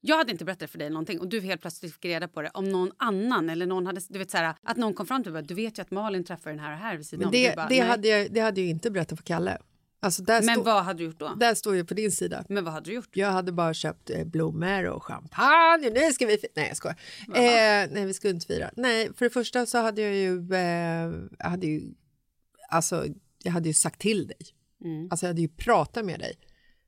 Jag 0.00 0.16
hade 0.16 0.32
inte 0.32 0.44
berättat 0.44 0.70
för 0.70 0.78
dig 0.78 0.90
någonting 0.90 1.20
och 1.20 1.28
du 1.28 1.40
helt 1.40 1.60
plötsligt 1.60 1.94
fick 1.94 2.04
reda 2.04 2.28
på 2.28 2.42
det 2.42 2.50
om 2.54 2.64
någon 2.64 2.92
annan 2.96 3.50
eller 3.50 3.66
någon 3.66 3.86
hade, 3.86 4.00
du 4.08 4.18
vet 4.18 4.30
så 4.30 4.36
här, 4.36 4.54
att 4.62 4.76
någon 4.76 4.94
kom 4.94 5.06
fram 5.06 5.22
till 5.22 5.32
dig 5.32 5.42
du 5.42 5.54
vet 5.54 5.78
ju 5.78 5.82
att 5.82 5.90
Malin 5.90 6.24
träffar 6.24 6.50
den 6.50 6.58
här 6.60 6.72
och 6.72 6.78
här 6.78 6.96
vid 6.96 7.06
sidan 7.06 7.18
Men 7.18 7.26
om. 7.26 7.32
det, 7.32 7.50
Du 7.50 7.56
bara, 7.56 7.68
det, 7.68 7.80
hade 7.80 8.08
jag, 8.08 8.32
det 8.32 8.40
hade 8.40 8.60
jag 8.60 8.70
inte 8.70 8.90
berättat 8.90 9.18
för 9.18 9.24
Kalle. 9.24 9.58
Alltså 10.00 10.22
Men 10.26 10.62
vad 10.62 10.84
hade 10.84 10.98
du 10.98 11.04
gjort 11.04 11.18
då? 11.18 11.34
där 11.34 11.54
står 11.54 11.76
ju 11.76 11.84
på 11.84 11.94
din 11.94 12.12
sida. 12.12 12.44
Men 12.48 12.64
vad 12.64 12.72
hade 12.72 12.90
du 12.90 12.94
gjort? 12.94 13.16
Jag 13.16 13.30
hade 13.30 13.52
bara 13.52 13.74
köpt 13.74 14.10
eh, 14.10 14.24
blommor 14.24 14.84
och 14.84 15.04
champagne. 15.04 15.90
Nu 15.90 16.12
ska 16.12 16.26
vi. 16.26 16.38
Nej, 16.56 16.68
jag 16.68 16.76
skojar. 16.76 16.96
Eh, 17.28 17.90
nej, 17.90 18.06
vi 18.06 18.14
skulle 18.14 18.34
inte 18.34 18.46
fira. 18.46 18.70
Nej, 18.76 19.10
för 19.16 19.24
det 19.24 19.30
första 19.30 19.66
så 19.66 19.78
hade 19.78 20.02
jag 20.02 20.14
ju... 20.14 20.54
Eh, 20.54 21.12
jag 21.38 21.50
hade 21.50 21.66
ju 21.66 21.94
alltså, 22.68 23.06
jag 23.42 23.52
hade 23.52 23.68
ju 23.68 23.74
sagt 23.74 24.00
till 24.00 24.26
dig. 24.26 24.38
Alltså, 25.10 25.26
jag 25.26 25.30
hade 25.30 25.40
ju 25.40 25.48
pratat 25.48 26.04
med 26.04 26.20
dig. 26.20 26.38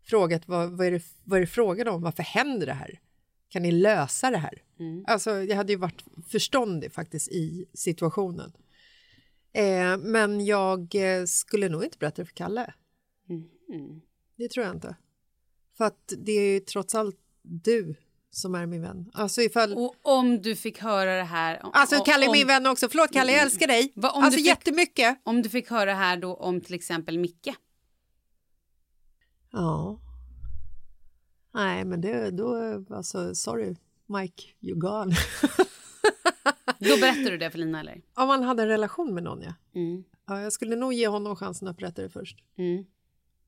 Frågat 0.07 0.43
vad, 0.49 0.71
vad, 0.71 0.87
är 0.87 0.91
det, 0.91 1.03
vad 1.25 1.37
är 1.37 1.41
det 1.41 1.47
frågan 1.47 1.89
om? 1.89 2.03
Varför 2.03 2.23
händer 2.23 2.67
det 2.67 2.73
här? 2.73 3.01
Kan 3.49 3.63
ni 3.63 3.73
lösa 3.73 4.31
det 4.31 4.39
här? 4.39 4.63
Alltså, 5.07 5.31
jag 5.43 5.57
hade 5.57 5.73
ju 5.73 5.79
varit 5.79 6.05
förståndig 6.31 6.93
faktiskt 6.93 7.29
i 7.29 7.69
situationen. 7.75 8.53
Eh, 9.53 9.97
men 9.97 10.47
jag 10.47 10.95
eh, 10.95 11.25
skulle 11.25 11.69
nog 11.69 11.85
inte 11.85 11.99
berätta 11.99 12.23
det 12.23 12.27
för 12.27 12.35
Kalle. 12.35 12.75
Det 14.37 14.49
tror 14.49 14.67
jag 14.67 14.75
inte. 14.75 14.97
För 15.77 15.85
att 15.85 16.13
det 16.19 16.33
är 16.33 16.53
ju 16.53 16.61
trots 16.61 16.95
allt 16.95 17.17
du 17.43 17.95
som 18.31 18.55
är 18.55 18.67
min 18.67 18.83
vän. 18.83 19.11
Alltså 19.15 19.43
ifall... 19.43 19.73
Och 19.75 19.95
om 20.03 20.43
du 20.43 20.57
fick 20.57 20.79
höra 20.79 21.17
det 21.17 21.23
här... 21.25 21.65
Om, 21.65 21.71
Alltså 21.75 22.05
Kalle 22.05 22.25
är 22.25 22.29
om, 22.29 22.33
min 22.33 22.47
vän 22.47 22.67
också. 22.67 22.89
Förlåt 22.89 23.13
Kalle, 23.13 23.33
jag 23.33 23.43
älskar 23.43 23.67
dig. 23.67 23.93
Vad 23.97 24.13
om 24.17 24.23
Alltså 24.23 24.37
du 24.37 24.43
fick- 24.43 24.47
jättemycket. 24.47 25.21
Om 25.25 25.43
du 25.43 25.49
fick 25.49 25.71
höra 25.71 25.95
här 25.95 26.17
då 26.17 26.35
om 26.35 26.61
till 26.61 26.75
exempel 26.75 27.19
Micke. 27.19 27.49
Ja. 29.51 30.01
Nej, 31.55 31.85
men 31.85 32.01
det, 32.01 32.31
då, 32.31 32.57
alltså 32.91 33.35
sorry 33.35 33.77
Mike, 34.07 34.43
you're 34.61 34.75
gone. 34.79 35.15
Då 36.81 36.97
berättar 37.01 37.31
du 37.31 37.39
det 37.39 37.51
för 37.51 37.59
Lina 37.59 37.81
eller? 37.81 38.03
Om 38.15 38.29
man 38.29 38.43
hade 38.43 38.63
en 38.63 38.69
relation 38.69 39.15
med 39.15 39.23
någon, 39.23 39.43
ja. 39.43 39.55
Mm. 39.75 40.05
ja. 40.27 40.41
Jag 40.41 40.53
skulle 40.53 40.77
nog 40.77 40.93
ge 40.93 41.09
honom 41.09 41.37
chansen 41.37 41.69
att 41.69 41.77
berätta 41.77 42.03
det 42.03 42.09
först. 42.09 42.39
Mm. 42.59 42.85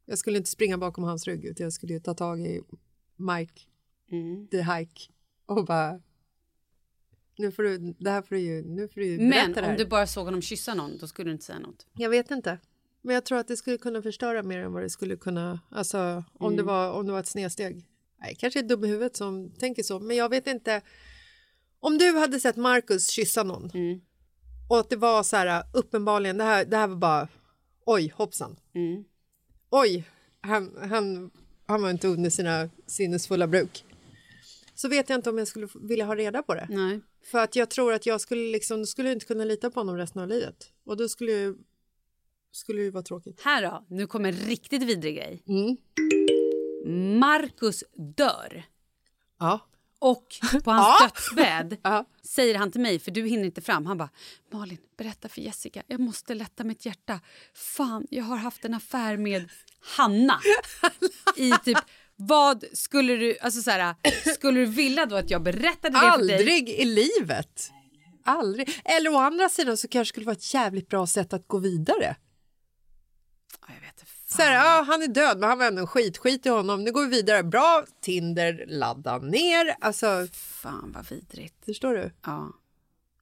Jag 0.04 0.18
skulle 0.18 0.38
inte 0.38 0.50
springa 0.50 0.78
bakom 0.78 1.04
hans 1.04 1.26
rygg, 1.26 1.44
utan 1.44 1.64
jag 1.64 1.72
skulle 1.72 1.92
ju 1.92 2.00
ta 2.00 2.14
tag 2.14 2.40
i 2.40 2.60
Mike, 3.16 3.60
Mm. 4.12 4.48
the 4.48 4.62
hike, 4.62 5.12
och 5.46 5.64
bara... 5.64 6.00
Nu 7.38 7.52
får 7.52 7.62
du, 7.62 7.94
det 7.98 8.10
här 8.10 8.22
får 8.22 8.34
du 8.34 8.40
ju, 8.40 8.62
nu 8.62 8.88
får 8.88 9.00
du 9.00 9.06
ju 9.06 9.18
Men 9.18 9.64
om 9.64 9.76
du 9.76 9.86
bara 9.86 10.06
såg 10.06 10.24
honom 10.24 10.42
kyssa 10.42 10.74
någon, 10.74 10.98
då 10.98 11.06
skulle 11.06 11.28
du 11.28 11.32
inte 11.32 11.44
säga 11.44 11.58
något. 11.58 11.86
Jag 11.92 12.10
vet 12.10 12.30
inte. 12.30 12.58
Men 13.02 13.14
jag 13.14 13.24
tror 13.24 13.38
att 13.38 13.48
det 13.48 13.56
skulle 13.56 13.78
kunna 13.78 14.02
förstöra 14.02 14.42
mer 14.42 14.58
än 14.58 14.72
vad 14.72 14.82
det 14.82 14.90
skulle 14.90 15.16
kunna... 15.16 15.60
Alltså, 15.70 16.24
om, 16.32 16.56
det, 16.56 16.62
var, 16.62 16.92
om 16.92 17.06
det 17.06 17.12
var 17.12 17.20
ett 17.20 17.26
snedsteg. 17.26 17.86
Nej, 18.18 18.36
kanske 18.38 18.58
är 18.60 18.62
dum 18.62 18.84
i 18.84 18.88
huvudet 18.88 19.16
som 19.16 19.50
tänker 19.50 19.82
så, 19.82 20.00
men 20.00 20.16
jag 20.16 20.28
vet 20.28 20.46
inte. 20.46 20.82
Om 21.80 21.98
du 21.98 22.18
hade 22.18 22.40
sett 22.40 22.56
Marcus 22.56 23.08
kyssa 23.10 23.42
någon 23.42 23.70
och 24.70 24.78
att 24.78 24.90
det 24.90 24.96
var 24.96 25.22
så 25.22 25.36
här 25.36 25.64
uppenbarligen, 25.72 26.36
det 26.36 26.44
här, 26.44 26.64
det 26.64 26.76
här 26.76 26.86
var 26.86 26.96
bara 26.96 27.28
oj, 27.86 28.12
hoppsan. 28.16 28.56
Mm. 28.74 29.04
Oj, 29.70 30.04
han, 30.40 30.76
han, 30.90 31.30
han 31.66 31.82
var 31.82 31.90
inte 31.90 32.08
under 32.08 32.30
sina 32.30 32.70
sinnesfulla 32.86 33.46
bruk. 33.46 33.84
Så 34.74 34.88
vet 34.88 35.08
jag 35.08 35.18
inte 35.18 35.30
om 35.30 35.38
jag 35.38 35.48
skulle 35.48 35.68
vilja 35.74 36.04
ha 36.04 36.16
reda 36.16 36.42
på 36.42 36.54
det. 36.54 36.66
Nej. 36.70 37.00
För 37.24 37.38
att 37.38 37.56
jag 37.56 37.70
tror 37.70 37.92
att 37.92 38.06
jag 38.06 38.20
skulle 38.20 38.52
liksom, 38.52 38.86
skulle 38.86 39.12
inte 39.12 39.26
kunna 39.26 39.44
lita 39.44 39.70
på 39.70 39.80
honom 39.80 39.96
resten 39.96 40.22
av 40.22 40.28
livet. 40.28 40.72
Och 40.84 40.96
då 40.96 41.08
skulle 41.08 41.32
ju, 41.32 41.56
skulle 42.52 42.82
ju 42.82 42.90
vara 42.90 43.02
tråkigt. 43.02 43.40
Här 43.40 43.62
då, 43.62 43.86
nu 43.88 44.06
kommer 44.06 44.28
en 44.28 44.38
riktigt 44.38 44.82
vidrig 44.82 45.16
grej. 45.16 45.42
Mm. 45.48 45.76
Marcus 47.18 47.84
dör. 48.16 48.62
Ja. 49.38 49.60
Och 50.02 50.26
på 50.64 50.70
hans 50.70 50.96
Ja. 51.00 51.06
dödsbädd 51.08 51.76
Ja. 51.82 52.04
säger 52.22 52.54
han 52.54 52.72
till 52.72 52.80
mig, 52.80 52.98
för 52.98 53.10
du 53.10 53.26
hinner 53.26 53.44
inte 53.44 53.60
fram. 53.60 53.86
Han 53.86 53.98
bara, 53.98 54.10
Malin, 54.52 54.78
berätta 54.96 55.28
för 55.28 55.40
Jessica. 55.40 55.82
Jag 55.86 56.00
måste 56.00 56.34
lätta 56.34 56.64
mitt 56.64 56.86
hjärta. 56.86 57.20
Fan, 57.54 58.06
jag 58.10 58.24
har 58.24 58.36
haft 58.36 58.64
en 58.64 58.74
affär 58.74 59.16
med 59.16 59.48
Hanna. 59.96 60.40
I 61.36 61.52
typ 61.64 61.78
Vad 62.16 62.64
skulle 62.72 63.16
du, 63.16 63.38
alltså 63.38 63.62
så 63.62 63.70
här, 63.70 63.94
skulle 64.34 64.60
du 64.60 64.66
vilja 64.66 65.06
då 65.06 65.16
att 65.16 65.30
jag 65.30 65.42
berättade 65.42 65.94
det 65.94 66.12
för 66.12 66.18
dig? 66.26 66.34
Aldrig 66.36 66.68
i 66.68 66.84
livet! 66.84 67.70
Aldrig. 68.24 68.80
Eller 68.84 69.10
å 69.14 69.16
andra 69.18 69.48
sidan 69.48 69.76
så 69.76 69.88
kanske 69.88 70.08
det 70.10 70.12
skulle 70.14 70.26
vara 70.26 70.36
ett 70.36 70.54
jävligt 70.54 70.88
bra 70.88 71.06
sätt 71.06 71.32
att 71.32 71.48
gå 71.48 71.58
vidare. 71.58 72.16
Ja, 73.60 73.74
Jag 73.74 73.80
vet 73.80 73.99
Så 74.36 74.42
här, 74.42 74.54
ja, 74.54 74.84
han 74.86 75.02
är 75.02 75.08
död, 75.08 75.38
men 75.38 75.48
han 75.48 75.58
var 75.58 75.66
ändå 75.66 75.80
en 75.80 75.86
skit. 75.86 76.18
Skit 76.18 76.46
i 76.46 76.48
honom. 76.48 76.84
Nu 76.84 76.92
går 76.92 77.02
vi 77.02 77.08
vidare. 77.10 77.42
Bra, 77.42 77.84
Tinder, 78.00 78.64
ladda 78.68 79.18
ner. 79.18 79.74
Alltså, 79.80 80.26
fan 80.32 80.92
vad 80.94 81.08
vidrigt. 81.08 81.64
förstår 81.64 81.94
du? 81.94 82.10
Ja. 82.26 82.52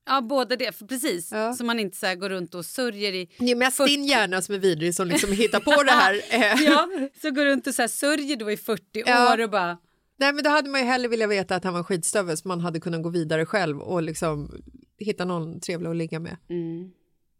Ja, 0.06 0.20
både 0.20 0.56
det, 0.56 0.72
för 0.76 0.86
precis. 0.86 1.32
Ja. 1.32 1.52
Så 1.52 1.64
man 1.64 1.78
inte 1.80 1.96
så 1.96 2.06
här 2.06 2.14
går 2.14 2.28
runt 2.30 2.54
och 2.54 2.64
sörjer 2.64 3.12
i... 3.12 3.28
Det 3.38 3.50
är 3.50 3.56
mest 3.56 3.86
din 3.86 4.04
hjärna 4.04 4.42
som 4.42 4.54
är 4.54 4.58
vidrig 4.58 4.94
som 4.94 5.08
liksom 5.08 5.32
hittar 5.32 5.60
på 5.60 5.82
det 5.82 5.90
här. 5.92 6.14
Eh, 6.30 6.62
Ja, 6.64 6.88
så 7.22 7.30
går 7.30 7.44
runt 7.44 7.66
och 7.66 7.74
så 7.74 7.82
här 7.82 7.88
sörjer 7.88 8.36
då 8.36 8.50
i 8.50 8.56
40 8.56 8.82
Ja. 9.06 9.34
år 9.34 9.40
och 9.42 9.50
bara... 9.50 9.78
Nej, 10.16 10.32
men 10.32 10.44
då 10.44 10.50
hade 10.50 10.70
man 10.70 10.80
ju 10.80 10.86
hellre 10.86 11.08
velat 11.08 11.30
veta 11.30 11.56
att 11.56 11.64
han 11.64 11.72
var 11.72 11.78
en 11.78 11.84
skitstövel 11.84 12.36
så 12.36 12.48
man 12.48 12.60
hade 12.60 12.80
kunnat 12.80 13.02
gå 13.02 13.08
vidare 13.08 13.46
själv 13.46 13.80
och 13.80 14.02
liksom 14.02 14.62
hitta 14.98 15.24
någon 15.24 15.60
trevlig 15.60 15.90
att 15.90 15.96
ligga 15.96 16.20
med. 16.20 16.36
Mm. 16.50 16.90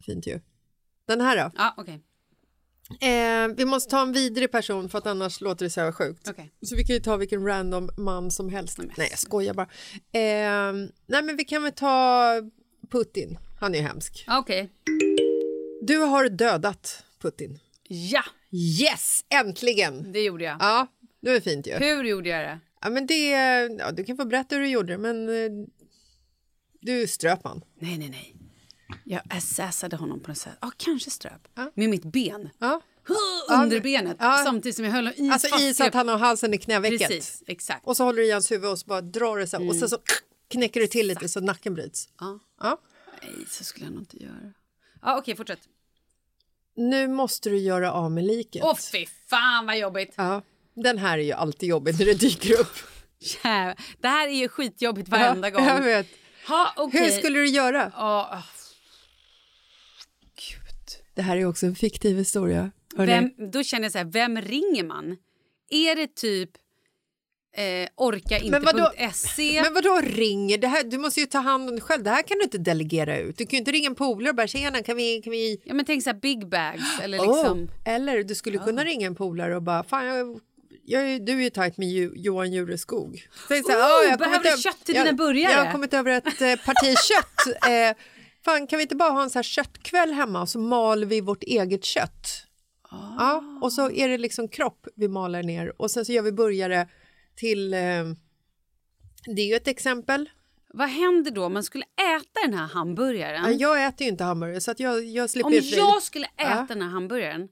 Fint 0.07 0.27
ju. 0.27 0.41
Den 1.07 1.21
här 1.21 1.37
då? 1.37 1.51
Ja, 1.57 1.75
okej. 1.77 2.01
Eh, 3.01 3.49
vi 3.57 3.65
måste 3.65 3.91
ta 3.91 4.03
en 4.03 4.13
vidrig 4.13 4.53
person 4.53 4.89
för 4.89 4.99
att 4.99 5.07
annars 5.07 5.41
låter 5.41 5.65
det 5.65 5.71
så 5.71 5.93
sjukt. 5.93 6.29
Okej. 6.29 6.53
Så 6.63 6.77
vi 6.77 6.85
kan 6.85 6.95
ju 6.97 7.01
ta 7.01 7.17
vilken 7.17 7.47
random 7.47 7.91
man 7.97 8.31
som 8.31 8.49
helst. 8.49 8.79
Nej, 8.79 9.09
jag 9.11 9.19
skojar 9.19 9.55
bara. 9.55 9.69
Eh, 10.13 10.73
nej, 11.07 11.23
men 11.23 11.37
vi 11.37 11.45
kan 11.45 11.63
väl 11.63 11.73
ta 11.73 12.33
Putin. 12.91 13.39
Han 13.61 13.75
är 13.75 13.79
ju 13.79 13.85
hemsk. 13.85 14.25
Okej. 14.29 14.73
Du 15.83 15.99
har 15.99 16.29
dödat 16.29 17.05
Putin. 17.23 17.59
Ja, 17.89 18.23
Yes, 18.53 19.25
äntligen! 19.29 20.13
det 20.13 20.21
gjorde 20.25 20.45
jag. 20.45 20.57
Ja, 20.61 20.87
det 21.21 21.33
var 21.33 21.41
fint 21.41 21.67
ju. 21.67 21.73
Hur 21.75 22.05
gjorde 22.05 22.29
jag 22.29 22.41
det? 22.45 22.59
Ja, 22.83 22.91
men 22.91 23.07
det, 23.07 23.31
ja, 23.79 23.93
du 23.93 24.05
kan 24.05 24.17
få 24.17 24.25
berätta 24.25 24.55
hur 24.55 24.63
du 24.63 24.69
gjorde 24.69 24.93
det, 24.93 24.99
men 24.99 25.29
eh, 25.29 25.51
du 26.81 27.07
ströp 27.07 27.41
han. 27.45 27.65
Nej, 27.81 27.99
nej, 27.99 28.09
nej. 28.09 28.35
Jag 29.11 29.23
assassade 29.31 29.97
honom 29.97 30.21
på 30.21 30.31
något 30.31 30.39
sätt. 30.39 30.59
Ja, 30.61 30.71
kanske 30.77 31.11
ströp. 31.11 31.49
Ja. 31.55 31.71
Med 31.75 31.91
mitt 31.91 32.05
ben. 32.05 32.51
Ja. 32.59 32.81
Under 33.51 33.81
benet. 33.81 34.17
Ja. 34.21 34.41
Samtidigt 34.45 34.77
som 34.77 34.85
jag 34.85 34.93
höll 34.93 35.09
i 35.17 35.31
Alltså 35.33 35.59
i 35.61 35.75
så 35.75 35.85
att 35.85 35.95
han 35.95 36.09
har 36.09 36.19
halsen 36.19 36.55
i 36.55 36.59
knävecket. 36.59 37.09
Precis, 37.09 37.43
exakt. 37.47 37.87
Och 37.87 37.97
så 37.97 38.05
håller 38.05 38.23
du 38.23 38.29
i 38.29 38.31
hans 38.31 38.51
huvud 38.51 38.71
och 38.71 38.79
så 38.79 38.87
bara 38.87 39.01
drar 39.01 39.39
det 39.39 39.47
så 39.47 39.59
här, 39.59 39.69
och 39.69 39.77
sen 39.77 39.89
så 39.89 39.99
knäcker 40.49 40.81
du 40.81 40.87
till 40.87 41.07
lite 41.07 41.29
så 41.29 41.41
nacken 41.41 41.75
bryts. 41.75 42.09
Ja. 42.21 42.39
Ja. 42.61 42.79
Nej, 43.23 43.47
så 43.49 43.65
skulle 43.65 43.87
jag 43.87 43.93
nog 43.93 44.03
inte 44.03 44.23
göra. 44.25 44.53
Ja, 45.03 45.19
okej, 45.19 45.37
fortsätt. 45.37 45.61
Nu 46.77 47.09
måste 47.09 47.51
du 47.51 47.59
göra 47.59 47.93
av 47.93 48.11
med 48.11 48.25
liket. 48.25 48.63
Åh, 48.65 48.77
fy 48.93 49.07
fan 49.27 49.67
vad 49.67 49.79
jobbigt. 49.79 50.15
Ja. 50.17 50.43
Den 50.75 50.99
här 50.99 51.19
är 51.19 51.23
ju 51.23 51.33
alltid 51.33 51.69
jobbig 51.69 51.99
när 51.99 52.07
det 52.07 52.15
dyker 52.15 52.61
upp. 52.61 52.77
Jävlar. 53.19 53.77
Det 54.01 54.09
här 54.09 54.29
är 54.29 54.33
ju 54.33 54.49
skitjobbigt 54.49 55.09
varenda 55.09 55.51
gång. 55.51 55.65
Jag 55.65 55.83
vet. 55.83 56.07
Ha, 56.49 56.73
okej. 56.77 57.01
Hur 57.01 57.11
skulle 57.11 57.39
du 57.39 57.47
göra? 57.47 57.93
Ja. 57.97 58.31
Gud. 58.33 58.58
Det 61.19 61.23
här 61.23 61.37
är 61.37 61.45
också 61.47 61.67
en 61.67 61.75
fiktiv 61.75 62.17
historia. 62.17 62.71
Vem, 62.97 63.31
då 63.53 63.63
känner 63.63 63.85
jag 63.85 63.93
så 63.93 63.99
här, 63.99 64.05
vem 64.05 64.41
ringer 64.41 64.85
man? 64.85 65.17
Är 65.71 65.97
det 65.97 66.15
typ 66.15 66.51
eh, 67.57 67.89
orka 67.97 68.39
Men 68.51 68.63
vadå- 68.63 70.01
ringer? 70.03 70.59
Det 70.59 70.67
här, 70.69 70.85
du 70.85 70.99
måste 70.99 71.21
ju 71.21 71.27
ta 71.27 71.39
hand 71.39 71.69
om 71.69 71.75
det 71.75 71.81
själv. 71.81 72.03
Det 72.03 72.11
här 72.11 72.23
kan 72.23 72.39
du 72.39 72.45
inte 72.45 72.59
delegera 72.59 73.19
ut. 73.19 73.37
Du 73.39 73.45
kan 73.47 73.51
ju 73.53 73.59
inte 73.59 73.73
ringa 73.73 73.87
en 73.87 73.95
polare 73.95 74.29
och 74.31 74.37
bara 74.37 74.47
tjena 74.47 74.83
kan 74.83 74.97
vi... 74.97 75.21
Kan 75.23 75.31
vi... 75.31 75.61
Ja 75.65 75.75
men 75.75 75.85
tänk 75.85 76.03
så 76.03 76.11
här 76.11 76.19
big 76.21 76.49
bags 76.49 77.01
eller 77.03 77.19
Oh. 77.21 77.37
liksom. 77.37 77.69
Eller 77.85 78.23
du 78.25 78.35
skulle 78.35 78.59
kunna 78.59 78.85
ringa 78.85 79.07
en 79.07 79.15
polare 79.15 79.57
och 79.57 79.63
bara 79.63 79.85
fan 79.85 80.07
jag, 80.07 80.41
jag, 80.85 81.27
du 81.27 81.33
är 81.33 81.43
ju 81.43 81.51
tajt 81.51 81.77
med 81.79 81.89
Ju, 81.89 82.13
Johan 82.17 82.53
Jureskog. 82.53 83.27
Tänk 83.49 83.67
så 83.67 83.73
här, 83.73 83.79
Oh, 83.79 84.05
"Åh, 84.05 84.11
jag 84.11 84.19
behöver 84.19 84.57
du 84.57 84.63
kött 84.63 84.85
till 84.85 84.95
jag, 84.95 85.07
dina 85.07 85.17
burgare?" 85.17 85.53
Jag 85.53 85.65
har 85.65 85.73
kommit 85.73 85.95
över 85.95 86.11
ett 86.11 86.41
eh, 86.43 86.57
parti 86.67 86.97
kött. 86.99 87.57
Eh, 87.69 87.97
fan 88.45 88.67
kan 88.67 88.77
vi 88.77 88.83
inte 88.83 88.97
bara 88.97 89.11
ha 89.11 89.23
en 89.23 89.31
så 89.31 89.39
här 89.39 89.43
köttkväll 89.43 90.13
hemma 90.13 90.41
och 90.41 90.49
så 90.49 90.59
maler 90.59 91.07
vi 91.07 91.21
vårt 91.21 91.43
eget 91.43 91.85
kött. 91.85 92.29
Ja, 92.91 93.43
och 93.63 93.73
så 93.73 93.91
är 93.91 94.09
det 94.09 94.19
liksom 94.19 94.49
kropp 94.49 94.87
vi 94.95 95.09
maler 95.09 95.43
ner 95.43 95.83
och 95.83 95.91
sen 95.91 96.05
så 96.05 96.13
gör 96.13 96.23
vi 96.23 96.33
burgare 96.33 96.89
till 97.37 97.75
eh, 97.75 97.79
det 99.27 99.43
är 99.43 99.47
ju 99.47 99.55
ett 99.55 99.69
exempel. 99.69 100.29
Vad 100.75 100.89
händer 100.89 101.31
då 101.31 101.45
om 101.45 101.53
man 101.53 101.63
skulle 101.63 101.85
äta 101.85 102.41
den 102.49 102.55
här 102.55 102.67
hamburgaren? 102.67 103.45
Ja, 103.45 103.51
Jag 103.77 103.87
äter 103.87 104.05
ju 104.05 104.09
inte 104.11 104.25
hamburgare 104.25 104.61
så 104.61 104.71
att 104.71 104.81
jag, 104.81 105.05
jag 105.05 105.31
slipper 105.31 105.47
om 105.47 105.53
fri. 105.53 105.75
jag 105.77 106.03
skulle 106.03 106.27
äta 106.27 106.43
Ja. 106.51 106.67
den 106.69 106.83
här 106.83 106.89
hamburgaren, 106.89 107.49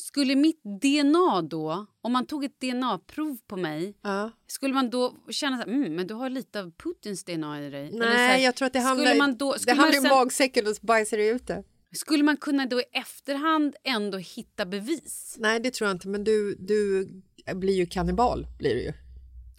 skulle 0.00 0.34
mitt 0.36 0.62
DNA 0.82 1.42
då, 1.42 1.86
om 2.02 2.12
man 2.12 2.26
tog 2.26 2.44
ett 2.44 2.60
DNA-prov 2.60 3.36
på 3.46 3.56
mig, 3.56 3.94
Ja. 4.02 4.30
skulle 4.46 4.74
man 4.74 4.90
då 4.90 5.14
känna 5.30 5.56
så 5.56 5.62
här, 5.70 5.76
mm, 5.76 5.94
men 5.96 6.06
du 6.06 6.14
har 6.14 6.30
lite 6.30 6.60
av 6.60 6.70
Putins 6.70 7.24
DNA 7.24 7.62
i 7.66 7.70
dig? 7.70 7.90
Nej, 7.92 8.08
här, 8.16 8.38
jag 8.38 8.54
tror 8.54 8.66
att 8.66 8.72
det 8.72 8.78
handlar, 8.80 9.14
man 9.16 9.36
då, 9.36 9.54
det 9.66 9.70
handlar 9.72 9.86
man 9.86 9.98
om 9.98 10.02
sen- 10.10 10.18
magsäcken 10.18 10.66
och 10.66 10.76
så 10.76 10.86
bajsar 10.86 11.16
det 11.16 11.28
ut 11.28 11.46
det. 11.46 11.64
Skulle 11.92 12.22
man 12.24 12.36
kunna 12.36 12.66
då 12.66 12.80
i 12.80 12.84
efterhand 12.92 13.76
ändå 13.84 14.18
hitta 14.18 14.66
bevis? 14.66 15.36
Nej, 15.38 15.60
det 15.60 15.70
tror 15.70 15.88
jag 15.88 15.94
inte, 15.94 16.08
men 16.08 16.24
du, 16.24 16.54
du 16.54 17.08
blir 17.54 17.74
ju 17.74 17.86
kannibal. 17.86 18.46
Blir 18.58 18.74
du 18.74 18.80
ju. 18.82 18.92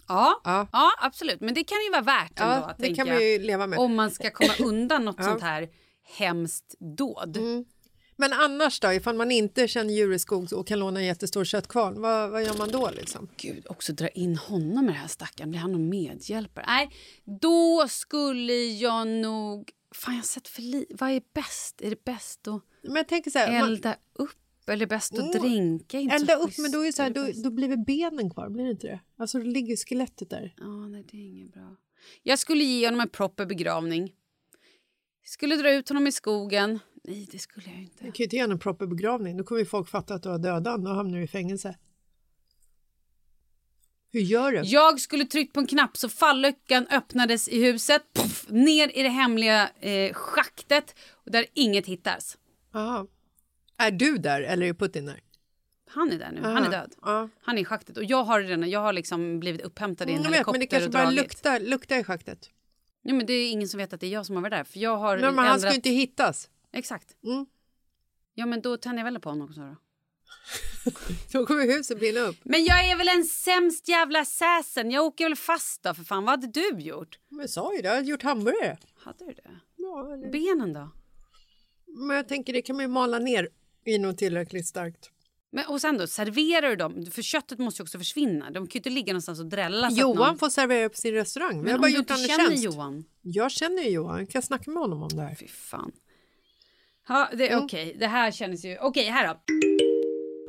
Ja, 0.08 0.40
Ja. 0.44 0.66
ja. 0.72 0.90
absolut. 1.00 1.40
Men 1.40 1.54
det 1.54 1.64
kan 1.64 1.78
ju 1.84 1.90
vara 1.90 2.02
värt 2.02 2.40
ändå, 2.40 2.52
Ja, 2.52 2.74
det 2.78 2.94
kan 2.94 3.08
man 3.08 3.22
ju 3.24 3.38
leva 3.38 3.66
med. 3.66 3.78
Om 3.78 3.94
man 3.94 4.10
ska 4.10 4.30
komma 4.30 4.52
undan 4.64 5.04
något 5.04 5.24
sånt 5.24 5.42
här 5.42 5.68
hemskt 6.18 6.74
dåd. 6.98 7.38
Men 8.20 8.32
annars 8.32 8.80
då, 8.80 8.92
ifall 8.92 9.16
man 9.16 9.30
inte 9.30 9.68
känner 9.68 9.94
Jureskog 9.94 10.52
och 10.52 10.66
kan 10.66 10.78
låna 10.78 11.00
en 11.00 11.06
jättestor 11.06 11.44
köttkvarn, 11.44 12.00
vad, 12.00 12.30
vad 12.30 12.42
gör 12.44 12.58
man 12.58 12.68
då 12.70 12.90
liksom? 12.90 13.28
Gud, 13.36 13.66
också 13.68 13.92
dra 13.92 14.08
in 14.08 14.36
honom 14.36 14.84
i 14.84 14.92
det 14.92 14.98
här 14.98 15.08
stackaren. 15.08 15.50
Blir 15.50 15.60
han 15.60 15.72
någon 15.72 15.88
medhjälpare? 15.88 16.64
Nej, 16.68 16.90
då 17.40 17.88
skulle 17.88 18.54
jag 18.54 19.08
nog... 19.08 19.70
Fan, 19.94 20.14
jag 20.14 20.18
har 20.22 20.26
sett 20.26 20.48
för 20.48 20.62
lite. 20.62 20.94
Vad 20.98 21.10
är 21.10 21.22
bäst? 21.34 21.80
Är 21.80 21.90
det 21.90 22.04
bäst 22.04 22.48
att 22.48 22.62
Men 22.82 22.96
jag 22.96 23.08
tänker 23.08 23.30
så 23.30 23.38
här, 23.38 23.60
man, 23.60 23.68
elda 23.68 23.96
upp 24.12 24.68
eller 24.68 24.86
bäst 24.86 25.12
att 25.12 25.34
Mm. 25.34 25.42
drinka? 25.42 26.00
Inte 26.00 26.16
elda 26.16 26.34
upp, 26.36 26.58
men 26.58 26.70
då, 26.72 26.86
är 26.86 26.92
så 26.92 27.02
här, 27.02 27.10
Är 27.10 27.14
då, 27.14 27.42
då 27.42 27.50
blir 27.50 27.68
väl 27.68 27.78
benen 27.78 28.30
kvar, 28.30 28.48
blir 28.48 28.64
det 28.64 28.70
inte 28.70 28.86
det? 28.86 29.00
Alltså 29.18 29.38
då 29.38 29.44
ligger 29.44 29.76
skelettet 29.76 30.30
där. 30.30 30.54
Ja, 30.56 30.88
nej, 30.88 31.04
det 31.10 31.16
är 31.16 31.26
inget 31.28 31.52
bra. 31.52 31.76
Jag 32.22 32.38
skulle 32.38 32.64
ge 32.64 32.86
honom 32.86 33.00
en 33.00 33.08
proper 33.08 33.46
begravning. 33.46 34.12
Skulle 35.24 35.56
dra 35.56 35.70
ut 35.74 35.88
honom 35.88 36.06
i 36.06 36.12
skogen. 36.12 36.78
Nej, 37.02 37.28
det 37.32 37.38
skulle 37.38 37.70
jag 37.70 37.82
inte. 37.82 38.04
Du 38.04 38.12
kan 38.12 38.14
ju 38.18 38.24
inte 38.24 38.36
göra 38.36 38.52
en 38.52 38.58
proper 38.58 38.86
begravning, 38.86 39.36
då 39.36 39.44
kommer 39.44 39.58
ju 39.58 39.66
folk 39.66 39.88
fatta 39.88 40.14
att 40.14 40.22
du 40.22 40.28
har 40.28 40.38
dödat 40.38 40.84
då 40.84 40.90
hamnar 40.90 41.18
du 41.18 41.24
i 41.24 41.28
fängelse. 41.28 41.76
Hur 44.12 44.20
gör 44.20 44.52
du? 44.52 44.58
Jag 44.58 45.00
skulle 45.00 45.24
tryckt 45.24 45.54
på 45.54 45.60
en 45.60 45.66
knapp 45.66 45.96
så 45.96 46.08
falluckan 46.08 46.86
öppnades 46.90 47.48
i 47.48 47.64
huset. 47.64 48.02
Puff, 48.14 48.46
ner 48.48 48.98
i 48.98 49.02
det 49.02 49.08
hemliga 49.08 49.70
eh, 49.80 50.12
schaktet 50.12 50.94
där 51.24 51.46
inget 51.54 51.86
hittas. 51.86 52.38
Aha. 52.74 53.06
Är 53.76 53.90
du 53.90 54.18
där 54.18 54.42
eller 54.42 54.66
är 54.66 54.74
Putin 54.74 55.06
där? 55.06 55.20
Han 55.86 56.12
är 56.12 56.18
där 56.18 56.30
nu. 56.32 56.40
Han 56.42 56.56
Aha. 56.56 56.66
är 56.66 56.70
död. 56.70 56.94
Ja. 57.02 57.28
Han 57.42 57.58
är 57.58 57.62
i 57.62 57.64
schaktet 57.64 57.96
och 57.96 58.04
jag 58.04 58.24
har 58.24 58.40
redan, 58.40 58.70
jag 58.70 58.80
har 58.80 58.92
liksom 58.92 59.40
blivit 59.40 59.60
upphämtad 59.60 60.08
i 60.08 60.12
en 60.12 60.18
vet, 60.18 60.26
helikopter 60.26 60.52
men 60.52 60.60
det 60.60 60.66
kanske 60.66 60.90
bara 60.90 61.10
luktar, 61.10 61.60
luktar 61.60 61.96
i 61.96 62.04
schaktet. 62.04 62.50
Nej, 63.02 63.14
men 63.14 63.26
det 63.26 63.32
är 63.32 63.50
ingen 63.50 63.68
som 63.68 63.78
vet 63.78 63.92
att 63.92 64.00
det 64.00 64.06
är 64.06 64.10
jag 64.10 64.26
som 64.26 64.34
har 64.34 64.42
varit 64.42 64.52
där. 64.52 64.64
För 64.64 64.78
jag 64.78 64.96
har 64.96 65.16
Nej, 65.16 65.32
men 65.32 65.38
han 65.38 65.60
ska 65.60 65.68
ändrat... 65.68 65.76
inte 65.76 65.90
hittas. 65.90 66.48
Exakt. 66.72 67.16
Mm. 67.24 67.46
Ja, 68.34 68.46
men 68.46 68.60
då 68.60 68.76
tänder 68.76 68.98
jag 68.98 69.12
väl 69.12 69.20
på 69.20 69.28
honom 69.28 69.48
också 69.48 69.60
då. 69.60 69.76
Då 71.32 71.46
kommer 71.46 71.76
huset 71.76 71.98
brinna 71.98 72.20
upp. 72.20 72.36
Men 72.42 72.64
jag 72.64 72.90
är 72.90 72.96
väl 72.96 73.08
en 73.08 73.24
sämst 73.24 73.88
jävla 73.88 74.24
säsen. 74.24 74.90
Jag 74.90 75.04
åker 75.04 75.24
väl 75.24 75.36
fast 75.36 75.82
då 75.82 75.94
för 75.94 76.04
fan. 76.04 76.24
Vad 76.24 76.30
hade 76.30 76.46
du 76.46 76.80
gjort? 76.80 77.18
Men 77.28 77.40
jag 77.40 77.50
sa 77.50 77.74
ju 77.74 77.82
det, 77.82 77.88
jag 77.88 77.94
har 77.94 78.02
gjort 78.02 78.22
hamburgare. 78.22 78.78
Hade 78.96 79.24
du 79.24 79.32
det? 79.32 79.60
Ja, 79.76 80.14
eller... 80.14 80.30
Benen 80.30 80.72
då? 80.72 80.90
Men 81.86 82.16
jag 82.16 82.28
tänker 82.28 82.52
det 82.52 82.62
kan 82.62 82.76
man 82.76 82.84
ju 82.84 82.88
mala 82.88 83.18
ner 83.18 83.48
i 83.84 83.98
något 83.98 84.18
tillräckligt 84.18 84.66
starkt. 84.66 85.10
Men, 85.52 85.66
och 85.66 85.80
sen 85.80 85.98
då, 85.98 86.06
serverar 86.06 86.68
du 86.68 86.76
dem? 86.76 87.06
För 87.10 87.22
köttet 87.22 87.58
måste 87.58 87.82
ju 87.82 87.84
också 87.84 87.98
försvinna. 87.98 88.50
De 88.50 88.66
kan 88.66 88.72
ju 88.72 88.78
inte 88.78 88.90
ligga 88.90 89.12
någonstans 89.12 89.40
och 89.40 89.46
drälla. 89.46 89.90
Johan 89.90 90.16
någon... 90.16 90.38
får 90.38 90.48
servera 90.50 90.88
på 90.88 90.96
sin 90.96 91.14
restaurang. 91.14 91.56
Men 91.56 91.66
har 91.66 91.74
om 91.74 91.80
bara 91.80 91.88
du 91.88 91.96
gjort 91.96 92.10
inte 92.10 92.22
en 92.22 92.28
känner 92.28 92.48
tjänst. 92.48 92.64
Johan? 92.64 93.04
Jag 93.22 93.50
känner 93.50 93.82
ju 93.82 93.90
Johan, 93.90 94.18
jag 94.18 94.30
kan 94.30 94.42
snacka 94.42 94.70
med 94.70 94.80
honom 94.80 95.02
om 95.02 95.08
det 95.08 95.22
här. 95.22 95.34
Fy 95.34 95.48
fan. 95.48 95.92
Ja, 97.10 97.28
det 97.32 97.48
Mm. 97.48 97.64
okej. 97.64 97.96
Det 98.00 98.06
här 98.06 98.30
känns 98.30 98.64
ju... 98.64 98.78
Okej, 98.78 99.04
här 99.04 99.26
då. 99.28 99.40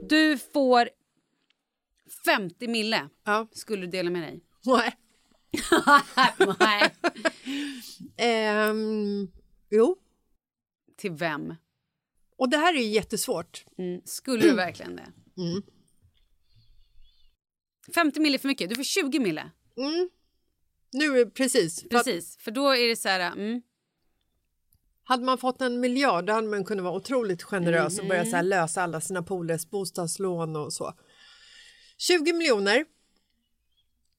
Du 0.10 0.38
får 0.38 0.90
50 2.26 2.68
mille. 2.68 3.10
Ja. 3.24 3.48
Skulle 3.52 3.82
du 3.82 3.88
dela 3.92 4.10
med 4.10 4.22
dig? 4.22 4.42
Nej. 4.66 4.96
Nej. 6.60 6.92
Ehm, 8.18 9.28
jo, 9.70 9.98
Till 10.98 11.12
vem? 11.12 11.56
och 12.38 12.50
det 12.50 12.58
här 12.58 12.74
är 12.74 12.78
ju 12.80 12.88
jättesvårt. 12.90 13.66
Mm. 13.78 14.02
Skulle 14.06 14.42
du 14.42 14.56
verkligen 14.56 14.96
det? 14.96 15.08
Mm. 15.38 15.62
50 17.96 18.20
mille 18.20 18.38
för 18.40 18.48
mycket. 18.48 18.70
Du 18.70 18.76
får 18.76 18.84
20 18.84 19.20
mille. 19.20 19.52
Mm. 19.78 20.10
Nu 20.92 21.26
precis. 21.30 21.84
Precis. 21.90 22.38
För 22.38 22.52
då 22.52 22.70
är 22.76 22.88
det 22.88 22.96
så 22.96 23.10
här... 23.10 23.32
Mm. 23.32 23.62
Hade 25.04 25.24
man 25.26 25.38
fått 25.38 25.62
en 25.62 25.80
miljard 25.80 26.26
då 26.26 26.34
hade 26.34 26.48
man 26.48 26.66
kunnat 26.66 26.84
vara 26.84 26.96
otroligt 26.96 27.44
generös 27.44 28.00
och 28.00 28.08
börja 28.08 28.26
så 28.26 28.36
här 28.36 28.44
lösa 28.44 28.84
alla 28.84 29.02
sina 29.02 29.24
polares 29.24 29.70
bostadslån 29.70 30.56
och 30.56 30.74
så. 30.74 30.94
20 31.98 32.34
miljoner. 32.34 32.86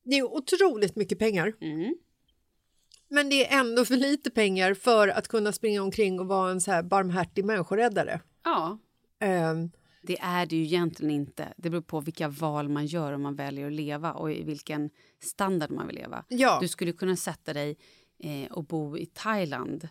Det 0.04 0.18
är 0.18 0.22
otroligt 0.22 0.96
mycket 0.96 1.18
pengar. 1.18 1.52
Mm. 1.60 1.94
Men 3.08 3.28
det 3.28 3.52
är 3.52 3.60
ändå 3.60 3.84
för 3.84 3.96
lite 3.96 4.30
pengar 4.30 4.74
för 4.74 5.08
att 5.08 5.28
kunna 5.28 5.52
springa 5.52 5.82
omkring 5.82 6.20
och 6.20 6.26
vara 6.26 6.50
en 6.50 6.60
så 6.60 6.70
här 6.70 6.82
barmhärtig 6.82 7.44
människoräddare. 7.44 8.20
Ja, 8.44 8.78
Ehm, 9.22 9.70
det 10.02 10.18
är 10.20 10.46
det 10.46 10.56
ju 10.56 10.62
egentligen 10.62 11.14
inte. 11.14 11.52
Det 11.56 11.70
beror 11.70 11.82
på 11.82 12.00
vilka 12.00 12.28
val 12.28 12.68
man 12.68 12.86
gör 12.86 13.12
om 13.12 13.22
man 13.22 13.34
väljer 13.34 13.66
att 13.66 13.72
leva 13.72 14.12
och 14.12 14.32
i 14.32 14.42
vilken 14.42 14.90
standard 15.20 15.70
man 15.70 15.86
vill 15.86 15.96
leva. 15.96 16.24
Ja. 16.28 16.58
Du 16.60 16.68
skulle 16.68 16.92
kunna 16.92 17.16
sätta 17.16 17.52
dig 17.52 17.76
eh, 18.18 18.52
och 18.52 18.64
bo 18.64 18.98
i 18.98 19.06
Thailand. 19.06 19.88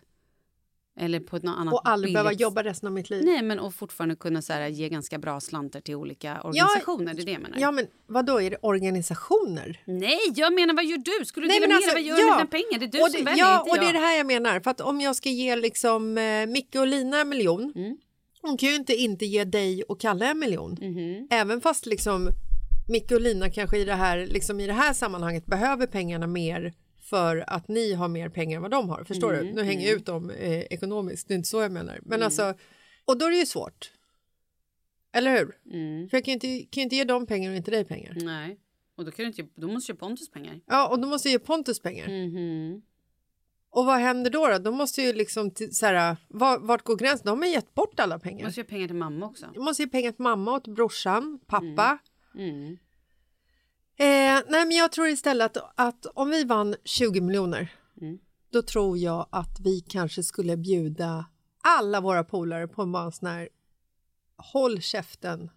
Eller 0.99 1.19
på 1.19 1.35
något 1.37 1.57
annat 1.57 1.73
och 1.73 1.89
aldrig 1.89 2.13
behöva 2.13 2.31
jobba 2.33 2.63
resten 2.63 2.87
av 2.87 2.93
mitt 2.93 3.09
liv. 3.09 3.25
Nej, 3.25 3.41
men 3.41 3.59
och 3.59 3.73
fortfarande 3.73 4.15
kunna 4.15 4.41
så 4.41 4.53
här, 4.53 4.67
ge 4.67 4.89
ganska 4.89 5.17
bra 5.17 5.39
slantar 5.39 5.81
till 5.81 5.95
olika 5.95 6.41
organisationer. 6.41 7.13
det 7.13 7.21
är 7.21 7.25
det 7.25 7.31
jag 7.31 7.41
menar. 7.41 7.57
Ja, 7.59 7.71
men 7.71 7.87
vad 8.07 8.25
då 8.25 8.41
är 8.41 8.49
det 8.49 8.57
organisationer? 8.61 9.81
Nej, 9.85 10.19
jag 10.35 10.53
menar 10.53 10.73
vad 10.73 10.85
gör 10.85 10.97
du? 11.19 11.25
Ska 11.25 11.41
du 11.41 11.47
Nej, 11.47 11.59
men 11.59 11.71
alltså, 11.71 11.91
Vad 11.93 12.01
gör 12.01 12.15
du 12.15 12.21
ja. 12.21 12.27
med 12.27 12.37
dina 12.37 12.45
pengar? 12.47 12.79
Det 12.79 12.85
är 12.85 12.91
du 12.91 13.01
och 13.03 13.11
som 13.11 13.19
det, 13.19 13.23
väljer, 13.25 13.45
Ja, 13.45 13.59
inte 13.59 13.71
och 13.71 13.77
jag. 13.77 13.83
det 13.85 13.89
är 13.89 13.93
det 13.93 13.99
här 13.99 14.17
jag 14.17 14.25
menar. 14.27 14.59
För 14.59 14.71
att 14.71 14.81
om 14.81 15.01
jag 15.01 15.15
ska 15.15 15.29
ge 15.29 15.55
liksom 15.55 16.17
eh, 16.17 16.45
Micke 16.47 16.75
och 16.75 16.87
Lina 16.87 17.21
en 17.21 17.29
miljon, 17.29 17.73
Mm. 17.75 17.97
hon 18.41 18.57
kan 18.57 18.69
ju 18.69 18.75
inte 18.75 18.93
inte 18.95 19.25
ge 19.25 19.43
dig 19.43 19.83
och 19.83 19.99
Kalle 20.01 20.25
en 20.31 20.39
miljon. 20.39 20.77
Mhm. 20.81 21.27
Även 21.31 21.61
fast 21.61 21.85
liksom 21.85 22.29
Micke 22.89 23.11
och 23.11 23.21
Lina 23.21 23.49
kanske 23.49 23.77
i 23.77 23.85
det 23.85 23.93
här, 23.95 24.25
liksom 24.27 24.59
i 24.59 24.67
det 24.67 24.73
här 24.73 24.93
sammanhanget 24.93 25.45
behöver 25.45 25.87
pengarna 25.87 26.27
mer 26.27 26.73
för 27.11 27.43
att 27.47 27.67
ni 27.67 27.93
har 27.93 28.07
mer 28.07 28.29
pengar 28.29 28.55
än 28.55 28.61
vad 28.61 28.71
de 28.71 28.89
har. 28.89 29.03
Förstår 29.03 29.33
Mm, 29.33 29.45
du? 29.47 29.53
Nu 29.53 29.63
hänger 29.63 29.87
jag 29.87 29.95
ut 29.97 30.05
dem 30.05 30.29
eh, 30.29 30.59
ekonomiskt, 30.61 31.27
det 31.27 31.33
är 31.33 31.35
inte 31.35 31.49
så 31.49 31.61
jag 31.61 31.71
menar. 31.71 31.99
Men 32.01 32.13
Mm. 32.13 32.25
alltså, 32.25 32.53
och 33.05 33.17
då 33.17 33.25
är 33.25 33.31
det 33.31 33.37
ju 33.37 33.45
svårt. 33.45 33.91
Eller 35.13 35.31
hur? 35.37 35.55
Mm. 35.73 36.09
För 36.09 36.17
jag 36.17 36.25
kan 36.25 36.31
ju 36.31 36.33
inte, 36.33 36.47
kan 36.71 36.81
ju 36.81 36.83
inte 36.83 36.95
ge 36.95 37.03
dem 37.03 37.25
pengar 37.25 37.49
och 37.51 37.57
inte 37.57 37.71
dig 37.71 37.85
pengar. 37.85 38.13
Nej, 38.15 38.59
och 38.97 39.05
då, 39.05 39.11
kan 39.11 39.23
du 39.23 39.27
inte, 39.27 39.47
då 39.61 39.67
måste 39.67 39.91
ge 39.91 39.97
Pontus 39.97 40.31
pengar. 40.31 40.59
Ja, 40.65 40.87
och 40.89 40.99
då 40.99 41.07
måste 41.07 41.27
jag 41.27 41.33
ge 41.33 41.39
Pontus 41.39 41.79
pengar. 41.81 42.07
Mhm. 42.07 42.81
Och 43.73 43.85
vad 43.85 43.99
händer 43.99 44.31
då? 44.31 44.47
då? 44.47 44.57
De 44.57 44.75
måste 44.75 45.01
ju 45.01 45.13
liksom, 45.13 45.51
till, 45.51 45.75
så 45.75 45.85
här, 45.85 46.17
var, 46.27 46.59
vart 46.59 46.83
går 46.83 46.95
gränsen? 46.97 47.25
De 47.25 47.39
har 47.39 47.47
gett 47.49 47.73
bort 47.73 47.99
alla 47.99 48.17
Du 48.17 48.23
pengar. 48.23 48.45
måste 48.45 48.61
ge 48.61 48.65
pengar 48.65 48.87
till 48.87 48.95
mamma 48.95 49.25
också. 49.25 49.45
Måste 49.55 49.83
ge 49.83 49.89
pengar 49.89 50.11
till 50.11 50.21
mamma 50.23 50.55
och 50.55 50.63
till 50.63 50.73
brorsan, 50.73 51.39
pappa. 51.47 51.97
Mm. 52.35 52.77
Eh, 54.01 54.39
nej, 54.49 54.65
men 54.65 54.71
jag 54.71 54.91
tror 54.91 55.07
istället 55.07 55.57
att, 55.57 55.73
att 55.75 56.05
om 56.05 56.29
vi 56.29 56.43
vann 56.43 56.75
20 56.83 57.21
miljoner, 57.21 57.73
Mm. 58.01 58.19
då 58.51 58.61
tror 58.61 58.97
jag 58.97 59.27
att 59.31 59.59
vi 59.59 59.81
kanske 59.81 60.23
skulle 60.23 60.57
bjuda 60.57 61.25
alla 61.63 62.01
våra 62.01 62.23
polare 62.23 62.67
på 62.67 62.81
en 62.81 62.91
bara 62.91 63.11
sån 63.11 63.29
här 63.29 63.49
håll 64.37 64.81
käften. 64.81 65.49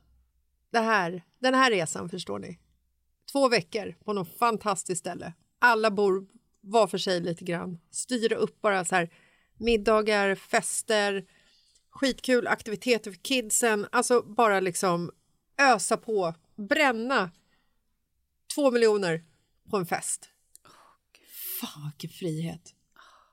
Det 0.71 0.79
här, 0.79 1.23
den 1.39 1.55
här 1.55 1.71
resan 1.71 2.09
förstår 2.09 2.39
ni. 2.39 2.59
Två 3.33 3.49
veckor 3.49 3.95
på 4.05 4.13
något 4.13 4.39
fantastiskt 4.39 5.01
ställe. 5.01 5.33
Alla 5.59 5.91
bor 5.91 6.27
var 6.61 6.87
för 6.87 6.99
sig 6.99 7.21
lite 7.21 7.45
grann. 7.45 7.79
Styra 7.91 8.37
upp 8.37 8.61
bara 8.61 8.85
så 8.85 8.95
här 8.95 9.11
middagar, 9.59 10.35
fester, 10.35 11.25
skitkul 11.91 12.47
aktiviteter 12.47 13.11
för 13.11 13.19
kidsen. 13.19 13.87
Alltså 13.93 14.23
bara 14.23 14.61
liksom 14.61 15.11
ösa 15.59 15.97
på, 15.97 16.35
bränna 16.57 17.31
två 18.55 18.71
miljoner 18.71 19.25
på 19.71 19.77
en 19.77 19.87
fest. 19.87 20.29
Fan 21.61 21.91
vilken 21.91 22.11
frihet. 22.11 22.75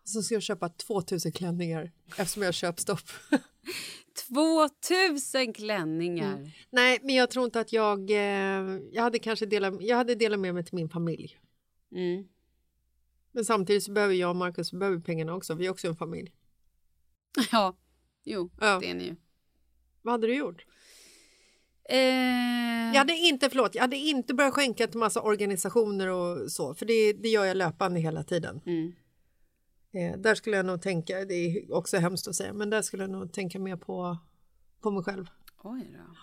Så 0.04 0.22
ska 0.22 0.34
jag 0.36 0.44
köpa 0.44 0.70
2000 0.70 1.32
klänningar 1.32 1.92
eftersom 2.18 2.42
jag 2.44 2.48
har 2.48 2.54
köpstopp. 2.54 3.02
2000 4.28 5.54
klänningar. 5.54 6.34
Mm. 6.38 6.50
Nej, 6.70 7.00
men 7.04 7.16
jag 7.16 7.32
tror 7.32 7.46
inte 7.46 7.60
att 7.60 7.74
jag... 7.74 8.10
Eh, 8.12 8.80
jag 8.92 9.04
hade 9.04 9.20
kanske 9.20 9.46
delat, 9.46 9.74
jag 9.82 9.98
hade 9.98 10.16
delat 10.16 10.40
med 10.40 10.54
mig 10.54 10.64
till 10.66 10.76
min 10.76 10.90
familj. 10.90 11.40
Mm. 11.92 12.28
Men 13.32 13.46
samtidigt 13.46 13.84
så 13.84 13.92
behöver 13.92 14.14
jag 14.14 14.30
och 14.30 14.36
Marcus 14.36 14.72
behöver 14.72 15.00
pengarna 15.00 15.34
också. 15.36 15.54
Vi 15.56 15.66
är 15.66 15.70
också 15.70 15.88
en 15.88 15.96
familj. 15.96 16.32
Ja, 17.52 17.78
jo, 18.24 18.52
Ja. 18.60 18.80
det 18.80 18.90
är 18.90 18.94
ni 18.96 19.04
ju. 19.04 19.16
Vad 20.02 20.12
hade 20.12 20.28
du 20.28 20.36
gjort? 20.36 20.66
Eh, 21.92 22.94
Jag 22.94 22.98
hade 23.00 23.14
inte, 23.14 23.50
förlåt, 23.50 23.76
jag 23.76 23.82
hade 23.82 23.96
inte 23.98 24.34
börjat 24.34 24.54
skänka 24.54 24.88
till 24.88 25.00
massa 25.00 25.22
organisationer 25.22 26.08
och 26.08 26.52
så, 26.52 26.74
för 26.74 26.86
det, 26.86 27.14
det 27.14 27.30
gör 27.30 27.46
jag 27.46 27.58
löpande 27.58 28.00
hela 28.00 28.24
tiden. 28.24 28.62
Mm. 28.66 28.94
Eh, 29.94 30.20
där 30.22 30.36
skulle 30.36 30.56
jag 30.58 30.66
nog 30.66 30.82
tänka, 30.82 31.26
det 31.26 31.34
är 31.34 31.74
också 31.74 31.98
hemskt 31.98 32.28
att 32.28 32.36
säga, 32.36 32.54
men 32.54 32.70
där 32.70 32.82
skulle 32.82 33.04
jag 33.04 33.10
nog 33.10 33.34
tänka 33.34 33.60
mer 33.60 33.76
på, 33.76 34.18
på 34.82 34.92
mig 34.92 35.04
själv. 35.04 35.26
Oj 35.64 35.90
då. 35.94 36.16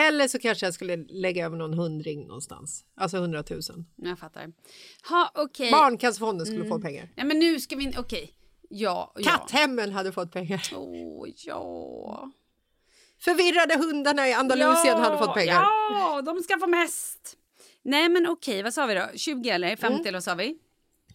Eller 0.00 0.28
så 0.28 0.38
kanske 0.38 0.66
jag 0.66 0.74
skulle 0.74 0.96
lägga 0.96 1.46
över 1.46 1.56
någon 1.56 1.74
hundring 1.74 2.26
någonstans, 2.26 2.84
alltså 2.94 3.18
hundratusen. 3.18 3.86
Jag 3.96 4.18
fattar. 4.18 4.52
Ha, 5.08 5.30
okej. 5.34 5.70
Barncancerfonden 5.70 6.46
skulle 6.46 6.60
Mm. 6.64 6.68
få 6.78 6.80
pengar. 6.80 7.12
Ja, 7.16 7.24
men 7.24 7.38
nu 7.38 7.60
ska 7.60 7.76
vi... 7.76 7.92
Okej. 7.98 8.32
Ja, 8.68 9.12
ja. 9.16 9.30
Katthemmen 9.30 9.92
hade 9.92 10.12
fått 10.12 10.32
pengar. 10.32 10.62
Åh, 10.76 11.28
ja. 11.36 12.30
Förvirrade 13.20 13.76
hundarna 13.76 14.28
i 14.28 14.32
Andalusien 14.32 14.96
hade 15.00 15.18
fått 15.18 15.34
pengar. 15.34 15.54
Ja, 15.90 16.22
de 16.22 16.40
ska 16.42 16.58
få 16.58 16.66
mest. 16.66 17.36
Nej, 17.82 18.08
men 18.08 18.26
okej, 18.26 18.62
vad 18.62 18.74
sa 18.74 18.86
vi 18.86 18.94
då? 18.94 19.06
20 19.14 19.50
eller 19.50 19.76
50 19.76 19.86
Mm. 19.94 20.00
eller 20.06 20.12
vad 20.12 20.24
sa 20.24 20.34
vi? 20.34 20.58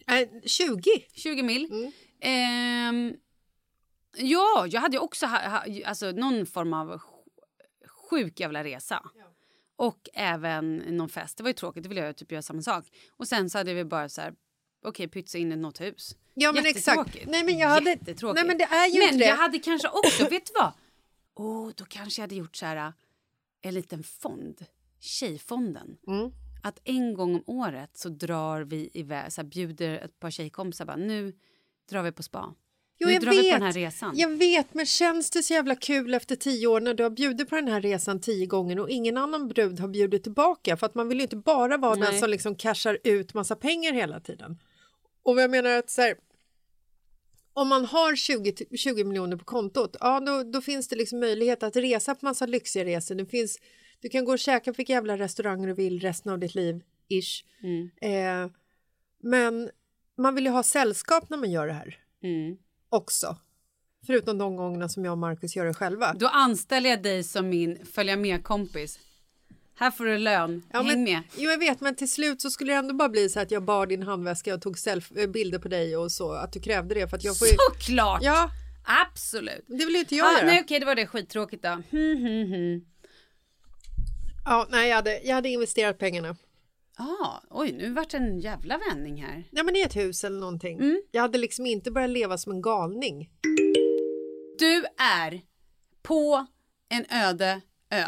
Eh, 0.06 0.28
20? 0.46 0.90
20 1.14 1.42
mil. 1.42 1.72
Mm. 1.72 1.92
Ehm, 2.20 3.14
ja, 4.16 4.66
jag 4.68 4.80
hade 4.80 4.96
ju 4.96 5.00
också 5.00 5.26
ha, 5.26 5.48
ha, 5.48 5.64
alltså, 5.86 6.10
någon 6.10 6.46
form 6.46 6.72
av 6.74 6.88
sj- 6.98 7.02
sjuk 8.10 8.40
jävla 8.40 8.64
resa. 8.64 9.02
Och 9.76 10.08
även 10.14 10.76
någon 10.76 11.08
fest. 11.08 11.36
Det 11.36 11.42
var 11.42 11.50
ju 11.50 11.54
tråkigt, 11.54 11.82
det 11.82 11.88
ville 11.88 12.00
jag 12.00 12.16
typ 12.16 12.32
göra 12.32 12.42
samma 12.42 12.62
sak. 12.62 12.84
Och 13.16 13.28
sen 13.28 13.50
så 13.50 13.58
hade 13.58 13.74
vi 13.74 13.84
bara 13.84 14.08
så 14.08 14.20
här, 14.20 14.34
okej, 14.84 15.08
pytsa 15.08 15.38
in 15.38 15.52
i 15.52 15.56
något 15.56 15.80
hus. 15.80 16.16
Ja, 16.34 16.52
men 16.52 16.66
exakt. 16.66 17.16
Nej, 17.26 17.44
men 17.44 17.58
jag 17.58 17.68
hade... 17.68 17.96
Nej, 18.34 18.44
men 18.44 18.58
det 18.58 18.64
är 18.64 18.86
ju 18.88 18.98
Men 19.00 19.18
det. 19.18 19.24
jag 19.24 19.36
hade 19.36 19.58
kanske 19.58 19.88
också, 19.88 20.28
vet 20.28 20.46
du 20.46 20.52
vad? 20.54 20.72
Åh, 21.34 21.70
då 21.76 21.84
kanske 21.84 22.20
jag 22.20 22.24
hade 22.24 22.34
gjort 22.34 22.56
så 22.56 22.66
här 22.66 22.92
en 23.60 23.74
liten 23.74 24.02
fond. 24.02 24.64
Tjejfonden. 25.00 25.96
Mm. 26.06 26.30
Att 26.62 26.80
en 26.84 27.14
gång 27.14 27.34
om 27.34 27.42
året 27.46 27.96
så 27.96 28.08
drar 28.08 28.60
vi 28.60 28.90
iväg, 28.92 29.32
så 29.32 29.40
här, 29.40 29.48
bjuder 29.48 29.98
ett 29.98 30.20
par 30.20 30.30
tjejkompisar 30.30 30.84
bara, 30.84 30.96
nu 30.96 31.32
drar 31.90 32.02
vi 32.02 32.12
på 32.12 32.22
spa. 32.22 32.54
Jo, 32.98 33.08
nu 33.08 33.12
jag 33.12 33.22
drar 33.22 33.30
vet. 33.30 33.44
vi 33.44 33.50
på 33.50 33.56
den 33.56 33.66
här 33.66 33.72
resan. 33.72 34.12
Jag 34.16 34.28
vet, 34.28 34.74
men 34.74 34.86
känns 34.86 35.30
det 35.30 35.42
så 35.42 35.52
jävla 35.52 35.76
kul 35.76 36.14
efter 36.14 36.36
tio 36.36 36.66
år 36.66 36.80
när 36.80 36.94
du 36.94 37.02
har 37.02 37.10
bjudit 37.10 37.48
på 37.48 37.56
den 37.56 37.68
här 37.68 37.80
resan 37.80 38.20
tio 38.20 38.46
gånger 38.46 38.78
och 38.78 38.90
ingen 38.90 39.16
annan 39.16 39.48
brud 39.48 39.80
har 39.80 39.88
bjudit 39.88 40.22
tillbaka? 40.22 40.76
För 40.76 40.86
att 40.86 40.94
man 40.94 41.08
vill 41.08 41.18
ju 41.18 41.22
inte 41.22 41.36
bara 41.36 41.76
vara 41.76 41.94
den 41.94 42.10
Nej. 42.10 42.20
som 42.20 42.30
liksom 42.30 42.54
cashar 42.54 42.98
ut 43.04 43.34
massa 43.34 43.56
pengar 43.56 43.92
hela 43.92 44.20
tiden. 44.20 44.58
Och 45.22 45.40
jag 45.40 45.50
menar 45.50 45.70
att 45.70 45.90
så 45.90 46.02
här, 46.02 46.14
om 47.54 47.68
man 47.68 47.84
har 47.84 48.16
20, 48.16 48.52
t- 48.52 48.76
20 48.76 49.04
miljoner 49.04 49.36
på 49.36 49.44
kontot, 49.44 49.96
ja 50.00 50.20
då, 50.20 50.42
då 50.42 50.60
finns 50.60 50.88
det 50.88 50.96
liksom 50.96 51.20
möjlighet 51.20 51.62
att 51.62 51.76
resa 51.76 52.14
på 52.14 52.24
massa 52.26 52.46
lyxiga 52.46 52.84
resor. 52.84 53.14
Det 53.14 53.26
finns, 53.26 53.58
du 54.00 54.08
kan 54.08 54.24
gå 54.24 54.32
och 54.32 54.38
käka 54.38 54.72
på 54.72 54.76
vilka 54.76 54.92
jävla 54.92 55.18
restauranger 55.18 55.66
du 55.66 55.74
vill 55.74 56.00
resten 56.00 56.32
av 56.32 56.38
ditt 56.38 56.54
liv, 56.54 56.80
ish. 57.08 57.44
Mm. 57.62 57.90
Eh, 58.02 58.50
men 59.22 59.70
man 60.18 60.34
vill 60.34 60.44
ju 60.44 60.50
ha 60.50 60.62
sällskap 60.62 61.30
när 61.30 61.36
man 61.36 61.50
gör 61.50 61.66
det 61.66 61.72
här 61.72 61.98
Mm. 62.22 62.56
också. 62.88 63.36
Förutom 64.06 64.38
de 64.38 64.56
gångerna 64.56 64.88
som 64.88 65.04
jag 65.04 65.12
och 65.12 65.18
Marcus 65.18 65.56
gör 65.56 65.64
det 65.66 65.74
själva. 65.74 66.14
Då 66.14 66.26
anställer 66.26 66.90
jag 66.90 67.02
dig 67.02 67.24
som 67.24 67.48
min 67.48 67.86
följa 67.86 68.16
med-kompis. 68.16 68.98
Här 69.74 69.90
får 69.90 70.04
du 70.04 70.18
lön, 70.18 70.62
Ja, 70.72 70.78
häng 70.78 70.86
men, 70.88 71.04
med. 71.04 71.22
Jo, 71.36 71.50
jag 71.50 71.58
vet, 71.58 71.80
men 71.80 71.96
till 71.96 72.10
slut 72.10 72.40
så 72.40 72.50
skulle 72.50 72.72
det 72.72 72.76
ändå 72.78 72.94
bara 72.94 73.08
bli 73.08 73.28
så 73.28 73.40
att 73.40 73.50
jag 73.50 73.64
bar 73.64 73.86
din 73.86 74.02
handväska 74.02 74.54
och 74.54 74.62
tog 74.62 74.76
self- 74.76 75.18
eh, 75.20 75.26
bilder 75.26 75.58
på 75.58 75.68
dig 75.68 75.96
och 75.96 76.12
så, 76.12 76.32
att 76.32 76.52
du 76.52 76.60
krävde 76.60 76.94
det. 76.94 77.08
För 77.08 77.16
att 77.16 77.24
jag 77.24 77.38
får 77.38 77.48
ju... 77.48 77.54
Såklart! 77.70 78.22
Ja, 78.22 78.50
Absolut. 78.86 79.64
det 79.66 79.84
vill 79.84 79.94
ju 79.94 79.98
inte 80.00 80.14
jag 80.16 80.26
Ah, 80.26 80.32
göra. 80.38 80.46
nej 80.46 80.60
okej, 80.64 80.80
det 80.80 80.86
var 80.86 80.94
det 80.94 81.06
skittråkigt 81.06 81.62
då. 81.62 81.68
Hmm, 81.68 82.16
hmm, 82.16 82.46
hmm. 82.52 82.84
Ja, 84.44 84.66
nej, 84.70 84.88
jag 84.88 84.96
hade, 84.96 85.20
jag 85.24 85.34
hade 85.34 85.48
investerat 85.48 85.98
pengarna. 85.98 86.36
Ah, 86.96 87.40
oj, 87.50 87.72
nu 87.72 87.92
vart 87.92 88.10
det 88.10 88.16
en 88.16 88.40
jävla 88.40 88.78
vändning 88.90 89.22
här. 89.22 89.44
Ja, 89.50 89.62
men 89.62 89.76
i 89.76 89.80
ett 89.82 89.96
hus 89.96 90.24
eller 90.24 90.40
någonting. 90.40 90.78
Mm. 90.78 91.02
Jag 91.10 91.22
hade 91.22 91.38
liksom 91.38 91.66
inte 91.66 91.90
börjat 91.90 92.10
leva 92.10 92.38
som 92.38 92.52
en 92.52 92.62
galning. 92.62 93.30
Du 94.58 94.84
är 94.98 95.40
på 96.02 96.46
en 96.88 97.04
öde 97.10 97.60
ö 97.90 98.04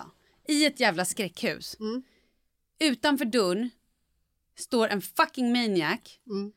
i 0.48 0.64
ett 0.64 0.80
jävla 0.80 1.04
skräckhus. 1.04 1.76
Mm. 1.80 2.02
Utanför 2.78 3.24
dörren 3.24 3.70
står 4.58 4.88
en 4.88 5.02
fucking 5.02 5.52
maniac. 5.52 6.00
Mm. 6.26 6.52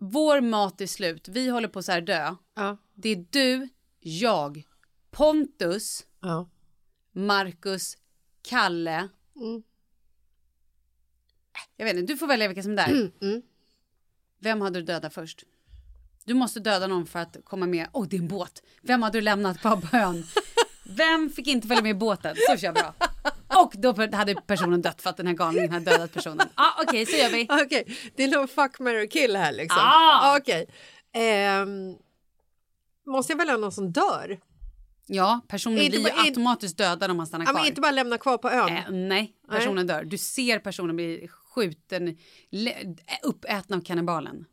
Vår 0.00 0.40
mat 0.40 0.80
är 0.80 0.86
slut. 0.86 1.28
Vi 1.28 1.48
håller 1.48 1.68
på 1.68 1.82
så 1.82 1.92
här 1.92 2.00
dö. 2.00 2.34
Ja, 2.54 2.76
Det 2.94 3.08
är 3.08 3.26
du, 3.30 3.68
jag, 4.00 4.62
Pontus, 5.10 6.06
ja. 6.20 6.48
Marcus, 7.12 7.96
Kalle. 8.42 9.08
Mm. 9.36 9.62
Jag 11.76 11.84
vet 11.84 11.96
inte, 11.96 12.12
du 12.12 12.18
får 12.18 12.26
välja 12.26 12.48
vilka 12.48 12.62
som 12.62 12.72
är 12.72 12.76
där. 12.76 13.10
Mm. 13.20 13.42
Vem 14.38 14.60
hade 14.60 14.78
du 14.78 14.84
dödat 14.84 15.14
först? 15.14 15.44
Du 16.24 16.34
måste 16.34 16.60
döda 16.60 16.86
någon 16.86 17.06
för 17.06 17.18
att 17.18 17.36
komma 17.44 17.66
med. 17.66 17.88
Åh, 17.92 18.02
oh, 18.02 18.08
det 18.08 18.16
är 18.16 18.20
en 18.20 18.28
båt. 18.28 18.62
Vem 18.80 19.02
hade 19.02 19.18
du 19.18 19.22
lämnat 19.22 19.62
på 19.62 19.80
ön? 19.92 20.24
Vem 20.84 21.30
fick 21.30 21.46
inte 21.46 21.68
följa 21.68 21.82
med 21.82 21.90
i 21.90 21.94
båten? 21.94 22.36
Så 22.48 22.56
kör 22.56 22.66
jag 22.66 22.74
bra. 22.74 22.94
Och 23.62 23.74
då 23.76 24.16
hade 24.16 24.34
personen 24.34 24.82
dött 24.82 25.02
för 25.02 25.10
att 25.10 25.16
den 25.16 25.26
här 25.26 25.34
galningen 25.34 25.72
hade 25.72 25.90
dödat 25.90 26.12
personen. 26.12 26.48
Ja, 26.56 26.62
ah, 26.62 26.82
okej, 26.82 27.02
okay, 27.02 27.06
så 27.06 27.22
gör 27.22 27.30
vi. 27.30 27.44
Okej, 27.44 27.64
okay. 27.64 27.96
det 28.16 28.24
är 28.24 28.28
nog 28.28 28.50
fuck, 28.50 28.78
marry, 28.78 29.08
kill 29.08 29.36
här 29.36 29.52
liksom. 29.52 29.82
Ah. 29.82 30.36
Okej. 30.36 30.66
Okay. 31.12 31.60
Um, 31.62 31.96
måste 33.06 33.32
jag 33.32 33.38
välja 33.38 33.56
någon 33.56 33.72
som 33.72 33.92
dör? 33.92 34.40
Ja, 35.06 35.40
personen 35.48 35.78
inte 35.78 35.98
blir 35.98 36.12
bara, 36.12 36.22
automatiskt 36.22 36.78
dödad 36.78 37.10
om 37.10 37.16
man 37.16 37.26
stannar 37.26 37.44
kvar. 37.44 37.54
Men 37.54 37.66
inte 37.66 37.80
bara 37.80 37.90
lämna 37.90 38.18
kvar 38.18 38.38
på 38.38 38.50
ön? 38.50 38.68
Eh, 38.68 38.90
nej, 38.90 39.32
personen 39.50 39.86
nej. 39.86 39.96
dör. 39.96 40.04
Du 40.04 40.18
ser 40.18 40.58
personen 40.58 40.96
bli 40.96 41.28
skjuten, 41.28 42.16
uppäten 43.22 43.76
av 43.76 43.80
kannibalen. 43.84 44.44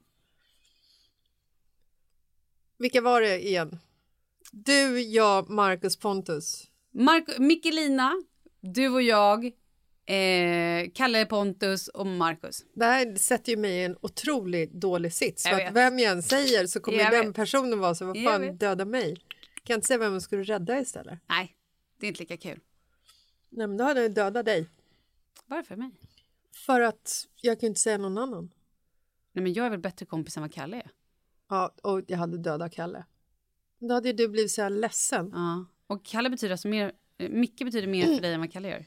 Vilka 2.77 3.01
var 3.01 3.21
det 3.21 3.47
igen? 3.47 3.79
Du, 4.51 5.01
jag, 5.01 5.49
Marcus 5.49 5.97
Pontus. 5.97 6.67
Mark 6.91 7.39
Mikkelina, 7.39 8.23
du 8.61 8.89
och 8.89 9.01
jag, 9.01 9.45
eh, 10.05 10.91
Kalle 10.93 11.25
Pontus 11.25 11.87
och 11.87 12.07
Marcus. 12.07 12.65
Det 12.73 12.85
här 12.85 13.15
sätter 13.15 13.51
ju 13.51 13.57
mig 13.57 13.71
i 13.71 13.83
en 13.83 13.97
otroligt 14.01 14.71
dålig 14.71 15.13
sits. 15.13 15.43
För 15.43 15.61
att 15.61 15.73
vem 15.73 15.99
jag 15.99 16.11
än 16.11 16.23
säger 16.23 16.67
så 16.67 16.79
kommer 16.79 16.97
jag 16.97 17.11
den 17.11 17.25
vet. 17.25 17.35
personen 17.35 17.79
vara 17.79 17.95
så, 17.95 18.05
vad 18.05 18.23
fan, 18.23 18.57
döda 18.57 18.85
mig. 18.85 19.15
Kan 19.15 19.73
jag 19.73 19.77
inte 19.77 19.87
säga 19.87 19.97
vem 19.97 20.11
man 20.11 20.21
skulle 20.21 20.43
rädda 20.43 20.79
istället? 20.79 21.19
Nej, 21.29 21.55
det 21.99 22.05
är 22.05 22.07
inte 22.07 22.19
lika 22.19 22.37
kul. 22.37 22.59
Nej, 23.49 23.67
men 23.67 23.77
då 23.77 23.83
hade 23.83 24.01
jag 24.01 24.13
dödat 24.13 24.45
dig. 24.45 24.67
Varför 25.45 25.75
mig? 25.75 25.91
För 26.65 26.81
att 26.81 27.27
jag 27.35 27.59
kan 27.59 27.67
inte 27.67 27.79
säga 27.79 27.97
någon 27.97 28.17
annan. 28.17 28.51
Nej, 29.31 29.43
men 29.43 29.53
jag 29.53 29.65
är 29.65 29.69
väl 29.69 29.79
bättre 29.79 30.05
kompis 30.05 30.37
än 30.37 30.43
vad 30.43 30.53
Kalle 30.53 30.77
är? 30.77 30.91
Ja, 31.49 31.75
och 31.83 32.01
jag 32.07 32.17
hade 32.17 32.37
dödat 32.37 32.71
Kalle. 32.71 33.05
Då 33.79 33.93
hade 33.93 34.13
du 34.13 34.27
blivit 34.27 34.51
så 34.51 34.61
här 34.61 34.69
ledsen. 34.69 35.31
Ja. 35.33 35.65
Och 35.87 36.05
Kalle 36.05 36.29
betyder 36.29 36.51
alltså 36.51 36.67
mer, 36.67 36.91
eh, 37.17 37.29
Micke 37.29 37.63
betyder 37.65 37.87
mer 37.87 38.05
för 38.15 38.21
dig 38.21 38.33
än 38.33 38.39
vad 38.39 38.51
Kalle 38.51 38.69
gör. 38.69 38.85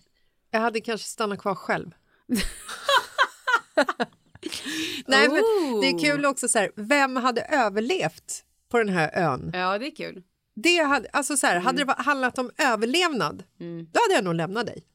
Jag 0.51 0.61
hade 0.61 0.81
kanske 0.81 1.09
stannat 1.09 1.39
kvar 1.39 1.55
själv. 1.55 1.91
Nej, 5.07 5.29
men 5.29 5.43
det 5.81 5.87
är 5.87 5.99
kul 5.99 6.27
också 6.27 6.49
så 6.49 6.59
här, 6.59 6.73
vem 6.77 7.17
hade 7.17 7.43
överlevt 7.43 8.45
på 8.69 8.79
den 8.79 8.89
här 8.89 9.11
ön? 9.15 9.51
Ja, 9.55 9.79
det 9.79 9.87
är 9.87 9.97
kul. 9.97 10.23
Det 10.55 10.79
hade, 10.79 11.09
alltså 11.09 11.37
så 11.37 11.47
här, 11.47 11.55
mm. 11.55 11.67
hade 11.67 11.85
det 11.85 11.95
handlat 11.99 12.39
om 12.39 12.51
överlevnad, 12.59 13.45
mm. 13.61 13.87
då 13.93 14.01
hade 14.01 14.15
jag 14.15 14.25
nog 14.25 14.35
lämnat 14.35 14.67
dig. 14.67 14.87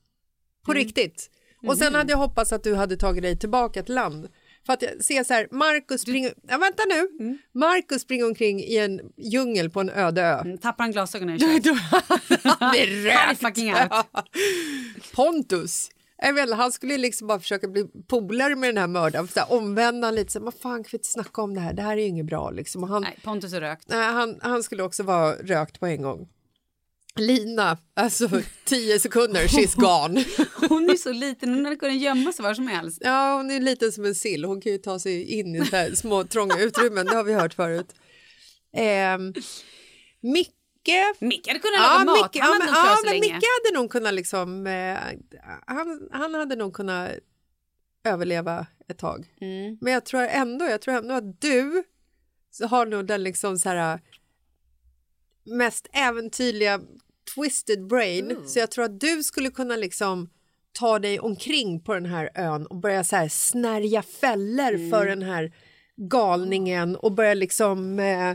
På 0.65 0.71
mm. 0.71 0.83
riktigt. 0.83 1.29
Och 1.67 1.77
sen 1.77 1.88
mm. 1.88 1.97
hade 1.97 2.12
jag 2.12 2.17
hoppats 2.17 2.53
att 2.53 2.63
du 2.63 2.75
hade 2.75 2.97
tagit 2.97 3.23
dig 3.23 3.38
tillbaka 3.38 3.83
till 3.83 3.95
land. 3.95 4.29
För 4.67 4.73
att 4.73 4.82
jag 4.82 5.03
ser 5.03 5.23
så 5.23 5.34
här, 5.34 5.47
Marcus 5.51 6.01
springer, 6.01 6.34
ja, 6.47 6.58
vänta 6.58 6.84
nu, 6.89 7.25
mm. 7.25 7.38
Marcus 7.53 8.01
springer 8.01 8.25
omkring 8.25 8.60
i 8.60 8.77
en 8.77 9.01
djungel 9.17 9.69
på 9.69 9.80
en 9.80 9.89
öde 9.89 10.21
ö. 10.21 10.39
Mm, 10.39 10.58
tappar 10.58 10.84
han 10.84 10.91
glasögonen 10.91 11.39
Han 12.43 12.75
är 12.75 13.03
rökt! 13.03 13.41
Pontus, 15.15 15.89
jag 16.17 16.34
vet, 16.34 16.53
han 16.53 16.71
skulle 16.71 16.97
liksom 16.97 17.27
bara 17.27 17.39
försöka 17.39 17.67
bli 17.67 17.86
polare 18.08 18.56
med 18.56 18.69
den 18.69 18.77
här 18.77 18.88
mördaren, 18.88 19.27
så 19.27 19.39
här, 19.39 19.53
omvända 19.53 20.12
lite, 20.12 20.32
så 20.32 20.39
vad 20.39 20.53
fan 20.53 20.84
kan 20.84 20.89
vi 20.91 20.97
inte 20.97 21.08
snacka 21.08 21.41
om 21.41 21.53
det 21.53 21.60
här, 21.60 21.73
det 21.73 21.82
här 21.82 21.97
är 21.97 22.06
inget 22.08 22.25
bra 22.25 22.51
liksom. 22.51 22.84
Och 22.84 22.89
han, 22.89 23.01
nej, 23.01 23.19
Pontus 23.23 23.53
är 23.53 23.62
rökt. 23.62 23.86
Nej, 23.88 24.13
han, 24.13 24.39
han 24.41 24.63
skulle 24.63 24.84
också 24.84 25.03
vara 25.03 25.34
rökt 25.34 25.80
på 25.80 25.86
en 25.86 26.01
gång. 26.01 26.27
Lina, 27.17 27.77
alltså 27.93 28.30
tio 28.65 28.99
sekunder, 28.99 29.47
she's 29.47 29.75
gone. 29.75 30.25
Hon 30.69 30.89
är 30.89 30.95
så 30.95 31.12
liten, 31.12 31.53
hon 31.53 31.65
hade 31.65 31.75
kunnat 31.75 31.97
gömma 31.97 32.32
sig 32.32 32.43
var 32.43 32.53
som 32.53 32.67
helst. 32.67 32.97
Ja, 33.01 33.38
hon 33.38 33.51
är 33.51 33.60
liten 33.60 33.91
som 33.91 34.06
en 34.06 34.15
sill, 34.15 34.45
hon 34.45 34.62
kan 34.62 34.71
ju 34.71 34.77
ta 34.77 34.99
sig 34.99 35.39
in 35.39 35.56
i 35.56 35.65
så 35.65 35.95
små 35.95 36.23
trånga 36.23 36.60
utrymmen, 36.60 37.06
det 37.06 37.15
har 37.15 37.23
vi 37.23 37.34
hört 37.34 37.53
förut. 37.53 37.95
Eh, 38.73 39.17
Micke... 40.21 40.53
Micke 41.19 41.47
hade 41.47 41.60
kunnat 41.60 41.80
laga 41.80 42.06
mat, 42.06 42.34
Micke, 42.34 42.43
han 42.43 42.62
hade 42.62 42.65
ja, 42.65 42.97
ja, 43.03 43.12
men 43.12 43.19
Micke 43.19 43.34
hade 43.34 43.80
nog 43.80 43.91
kunnat 43.91 44.13
liksom, 44.13 44.67
eh, 44.67 44.97
han, 45.67 46.10
han 46.12 46.34
hade 46.34 46.56
nog 46.56 46.73
kunnat 46.73 47.12
överleva 48.03 48.65
ett 48.88 48.97
tag. 48.97 49.25
Mm. 49.41 49.77
Men 49.82 49.93
jag 49.93 50.06
tror 50.06 50.21
ändå, 50.21 50.65
jag 50.65 50.82
tror 50.82 50.93
ändå 50.93 51.13
att 51.13 51.41
du 51.41 51.84
har 52.69 52.86
nog 52.86 53.06
den 53.08 53.23
liksom 53.23 53.58
så 53.58 53.69
här 53.69 53.99
mest 55.45 55.88
äventyrliga 55.93 56.80
twisted 57.35 57.87
brain 57.87 58.31
mm. 58.31 58.47
så 58.47 58.59
jag 58.59 58.71
tror 58.71 58.85
att 58.85 58.99
du 58.99 59.23
skulle 59.23 59.49
kunna 59.49 59.75
liksom 59.75 60.29
ta 60.79 60.99
dig 60.99 61.19
omkring 61.19 61.79
på 61.79 61.93
den 61.93 62.05
här 62.05 62.29
ön 62.35 62.65
och 62.65 62.75
börja 62.75 63.03
så 63.03 63.15
här 63.15 63.27
snärja 63.29 64.01
fällor 64.01 64.73
mm. 64.73 64.89
för 64.89 65.05
den 65.05 65.21
här 65.21 65.51
galningen 65.95 66.95
och 66.95 67.11
börja 67.11 67.33
liksom 67.33 67.99
eh, 67.99 68.33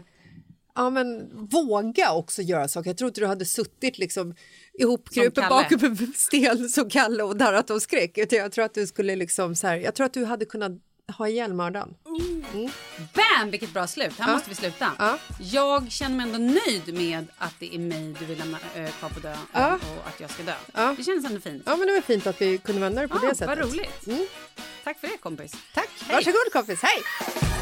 ja, 0.75 0.91
men, 0.91 1.31
våga 1.49 2.13
också 2.13 2.43
göra 2.43 2.69
saker. 2.69 2.91
Jag 2.91 2.97
tror 2.97 3.09
inte 3.09 3.21
du 3.21 3.27
hade 3.27 3.45
suttit 3.45 3.99
liksom 3.99 4.35
ihopkrupen 4.75 5.45
bakom 5.49 5.85
en 5.85 6.13
sten 6.15 6.69
som 6.69 6.91
Kalle 6.91 7.23
och 7.23 7.37
darrat 7.37 7.71
av 7.71 7.79
skräck. 7.79 8.19
Jag 8.33 8.53
tror 8.53 8.65
att 8.65 8.75
du 8.75 8.87
skulle 8.87 9.17
liksom 9.17 9.55
så 9.57 9.67
här, 9.67 9.77
jag 9.77 9.95
tror 9.95 10.07
att 10.07 10.15
du 10.15 10.25
hade 10.25 10.45
kunnat 10.45 10.73
ha 11.19 11.29
ihjäl 11.29 11.53
mördaren. 11.53 11.95
Mm. 12.07 12.71
Bam! 13.15 13.51
Vilket 13.51 13.73
bra 13.73 13.87
slut. 13.87 14.19
Här 14.19 14.29
ja. 14.29 14.33
måste 14.33 14.51
vi 14.51 14.57
sluta. 14.57 14.93
Ja. 14.99 15.19
Jag 15.39 15.91
känner 15.93 16.17
mig 16.17 16.27
ändå 16.27 16.39
nöjd 16.39 16.95
med 16.95 17.27
att 17.39 17.55
det 17.59 17.75
är 17.75 17.79
mig 17.79 18.15
du 18.19 18.25
vill 18.25 18.39
lämna 18.39 18.59
äh, 18.75 18.91
kvar 18.91 19.09
på 19.09 19.21
dö 19.21 19.37
ja. 19.53 19.75
och 19.75 20.09
att 20.09 20.21
jag 20.21 20.31
ska 20.31 20.43
dö. 20.43 20.55
Det 20.97 21.05
känns 21.05 21.25
ändå 21.25 21.41
fint. 21.41 21.63
Ja, 21.67 21.77
men 21.77 21.87
det 21.87 21.95
var 21.95 22.01
fint 22.01 22.27
att 22.27 22.41
vi 22.41 22.59
kunde 22.59 22.81
vända 22.81 23.03
det 23.03 23.09
på 23.09 23.19
det 23.19 23.35
sättet. 23.35 23.59
Vad 23.59 23.59
roligt. 23.59 24.07
Mm. 24.07 24.27
Tack 24.85 25.01
för 25.01 25.09
det 25.09 25.17
kompis. 25.17 25.53
Tack. 25.75 25.91
Hej. 26.01 26.15
Varsågod 26.15 26.53
kompis. 26.53 26.83
Hej! 26.83 27.62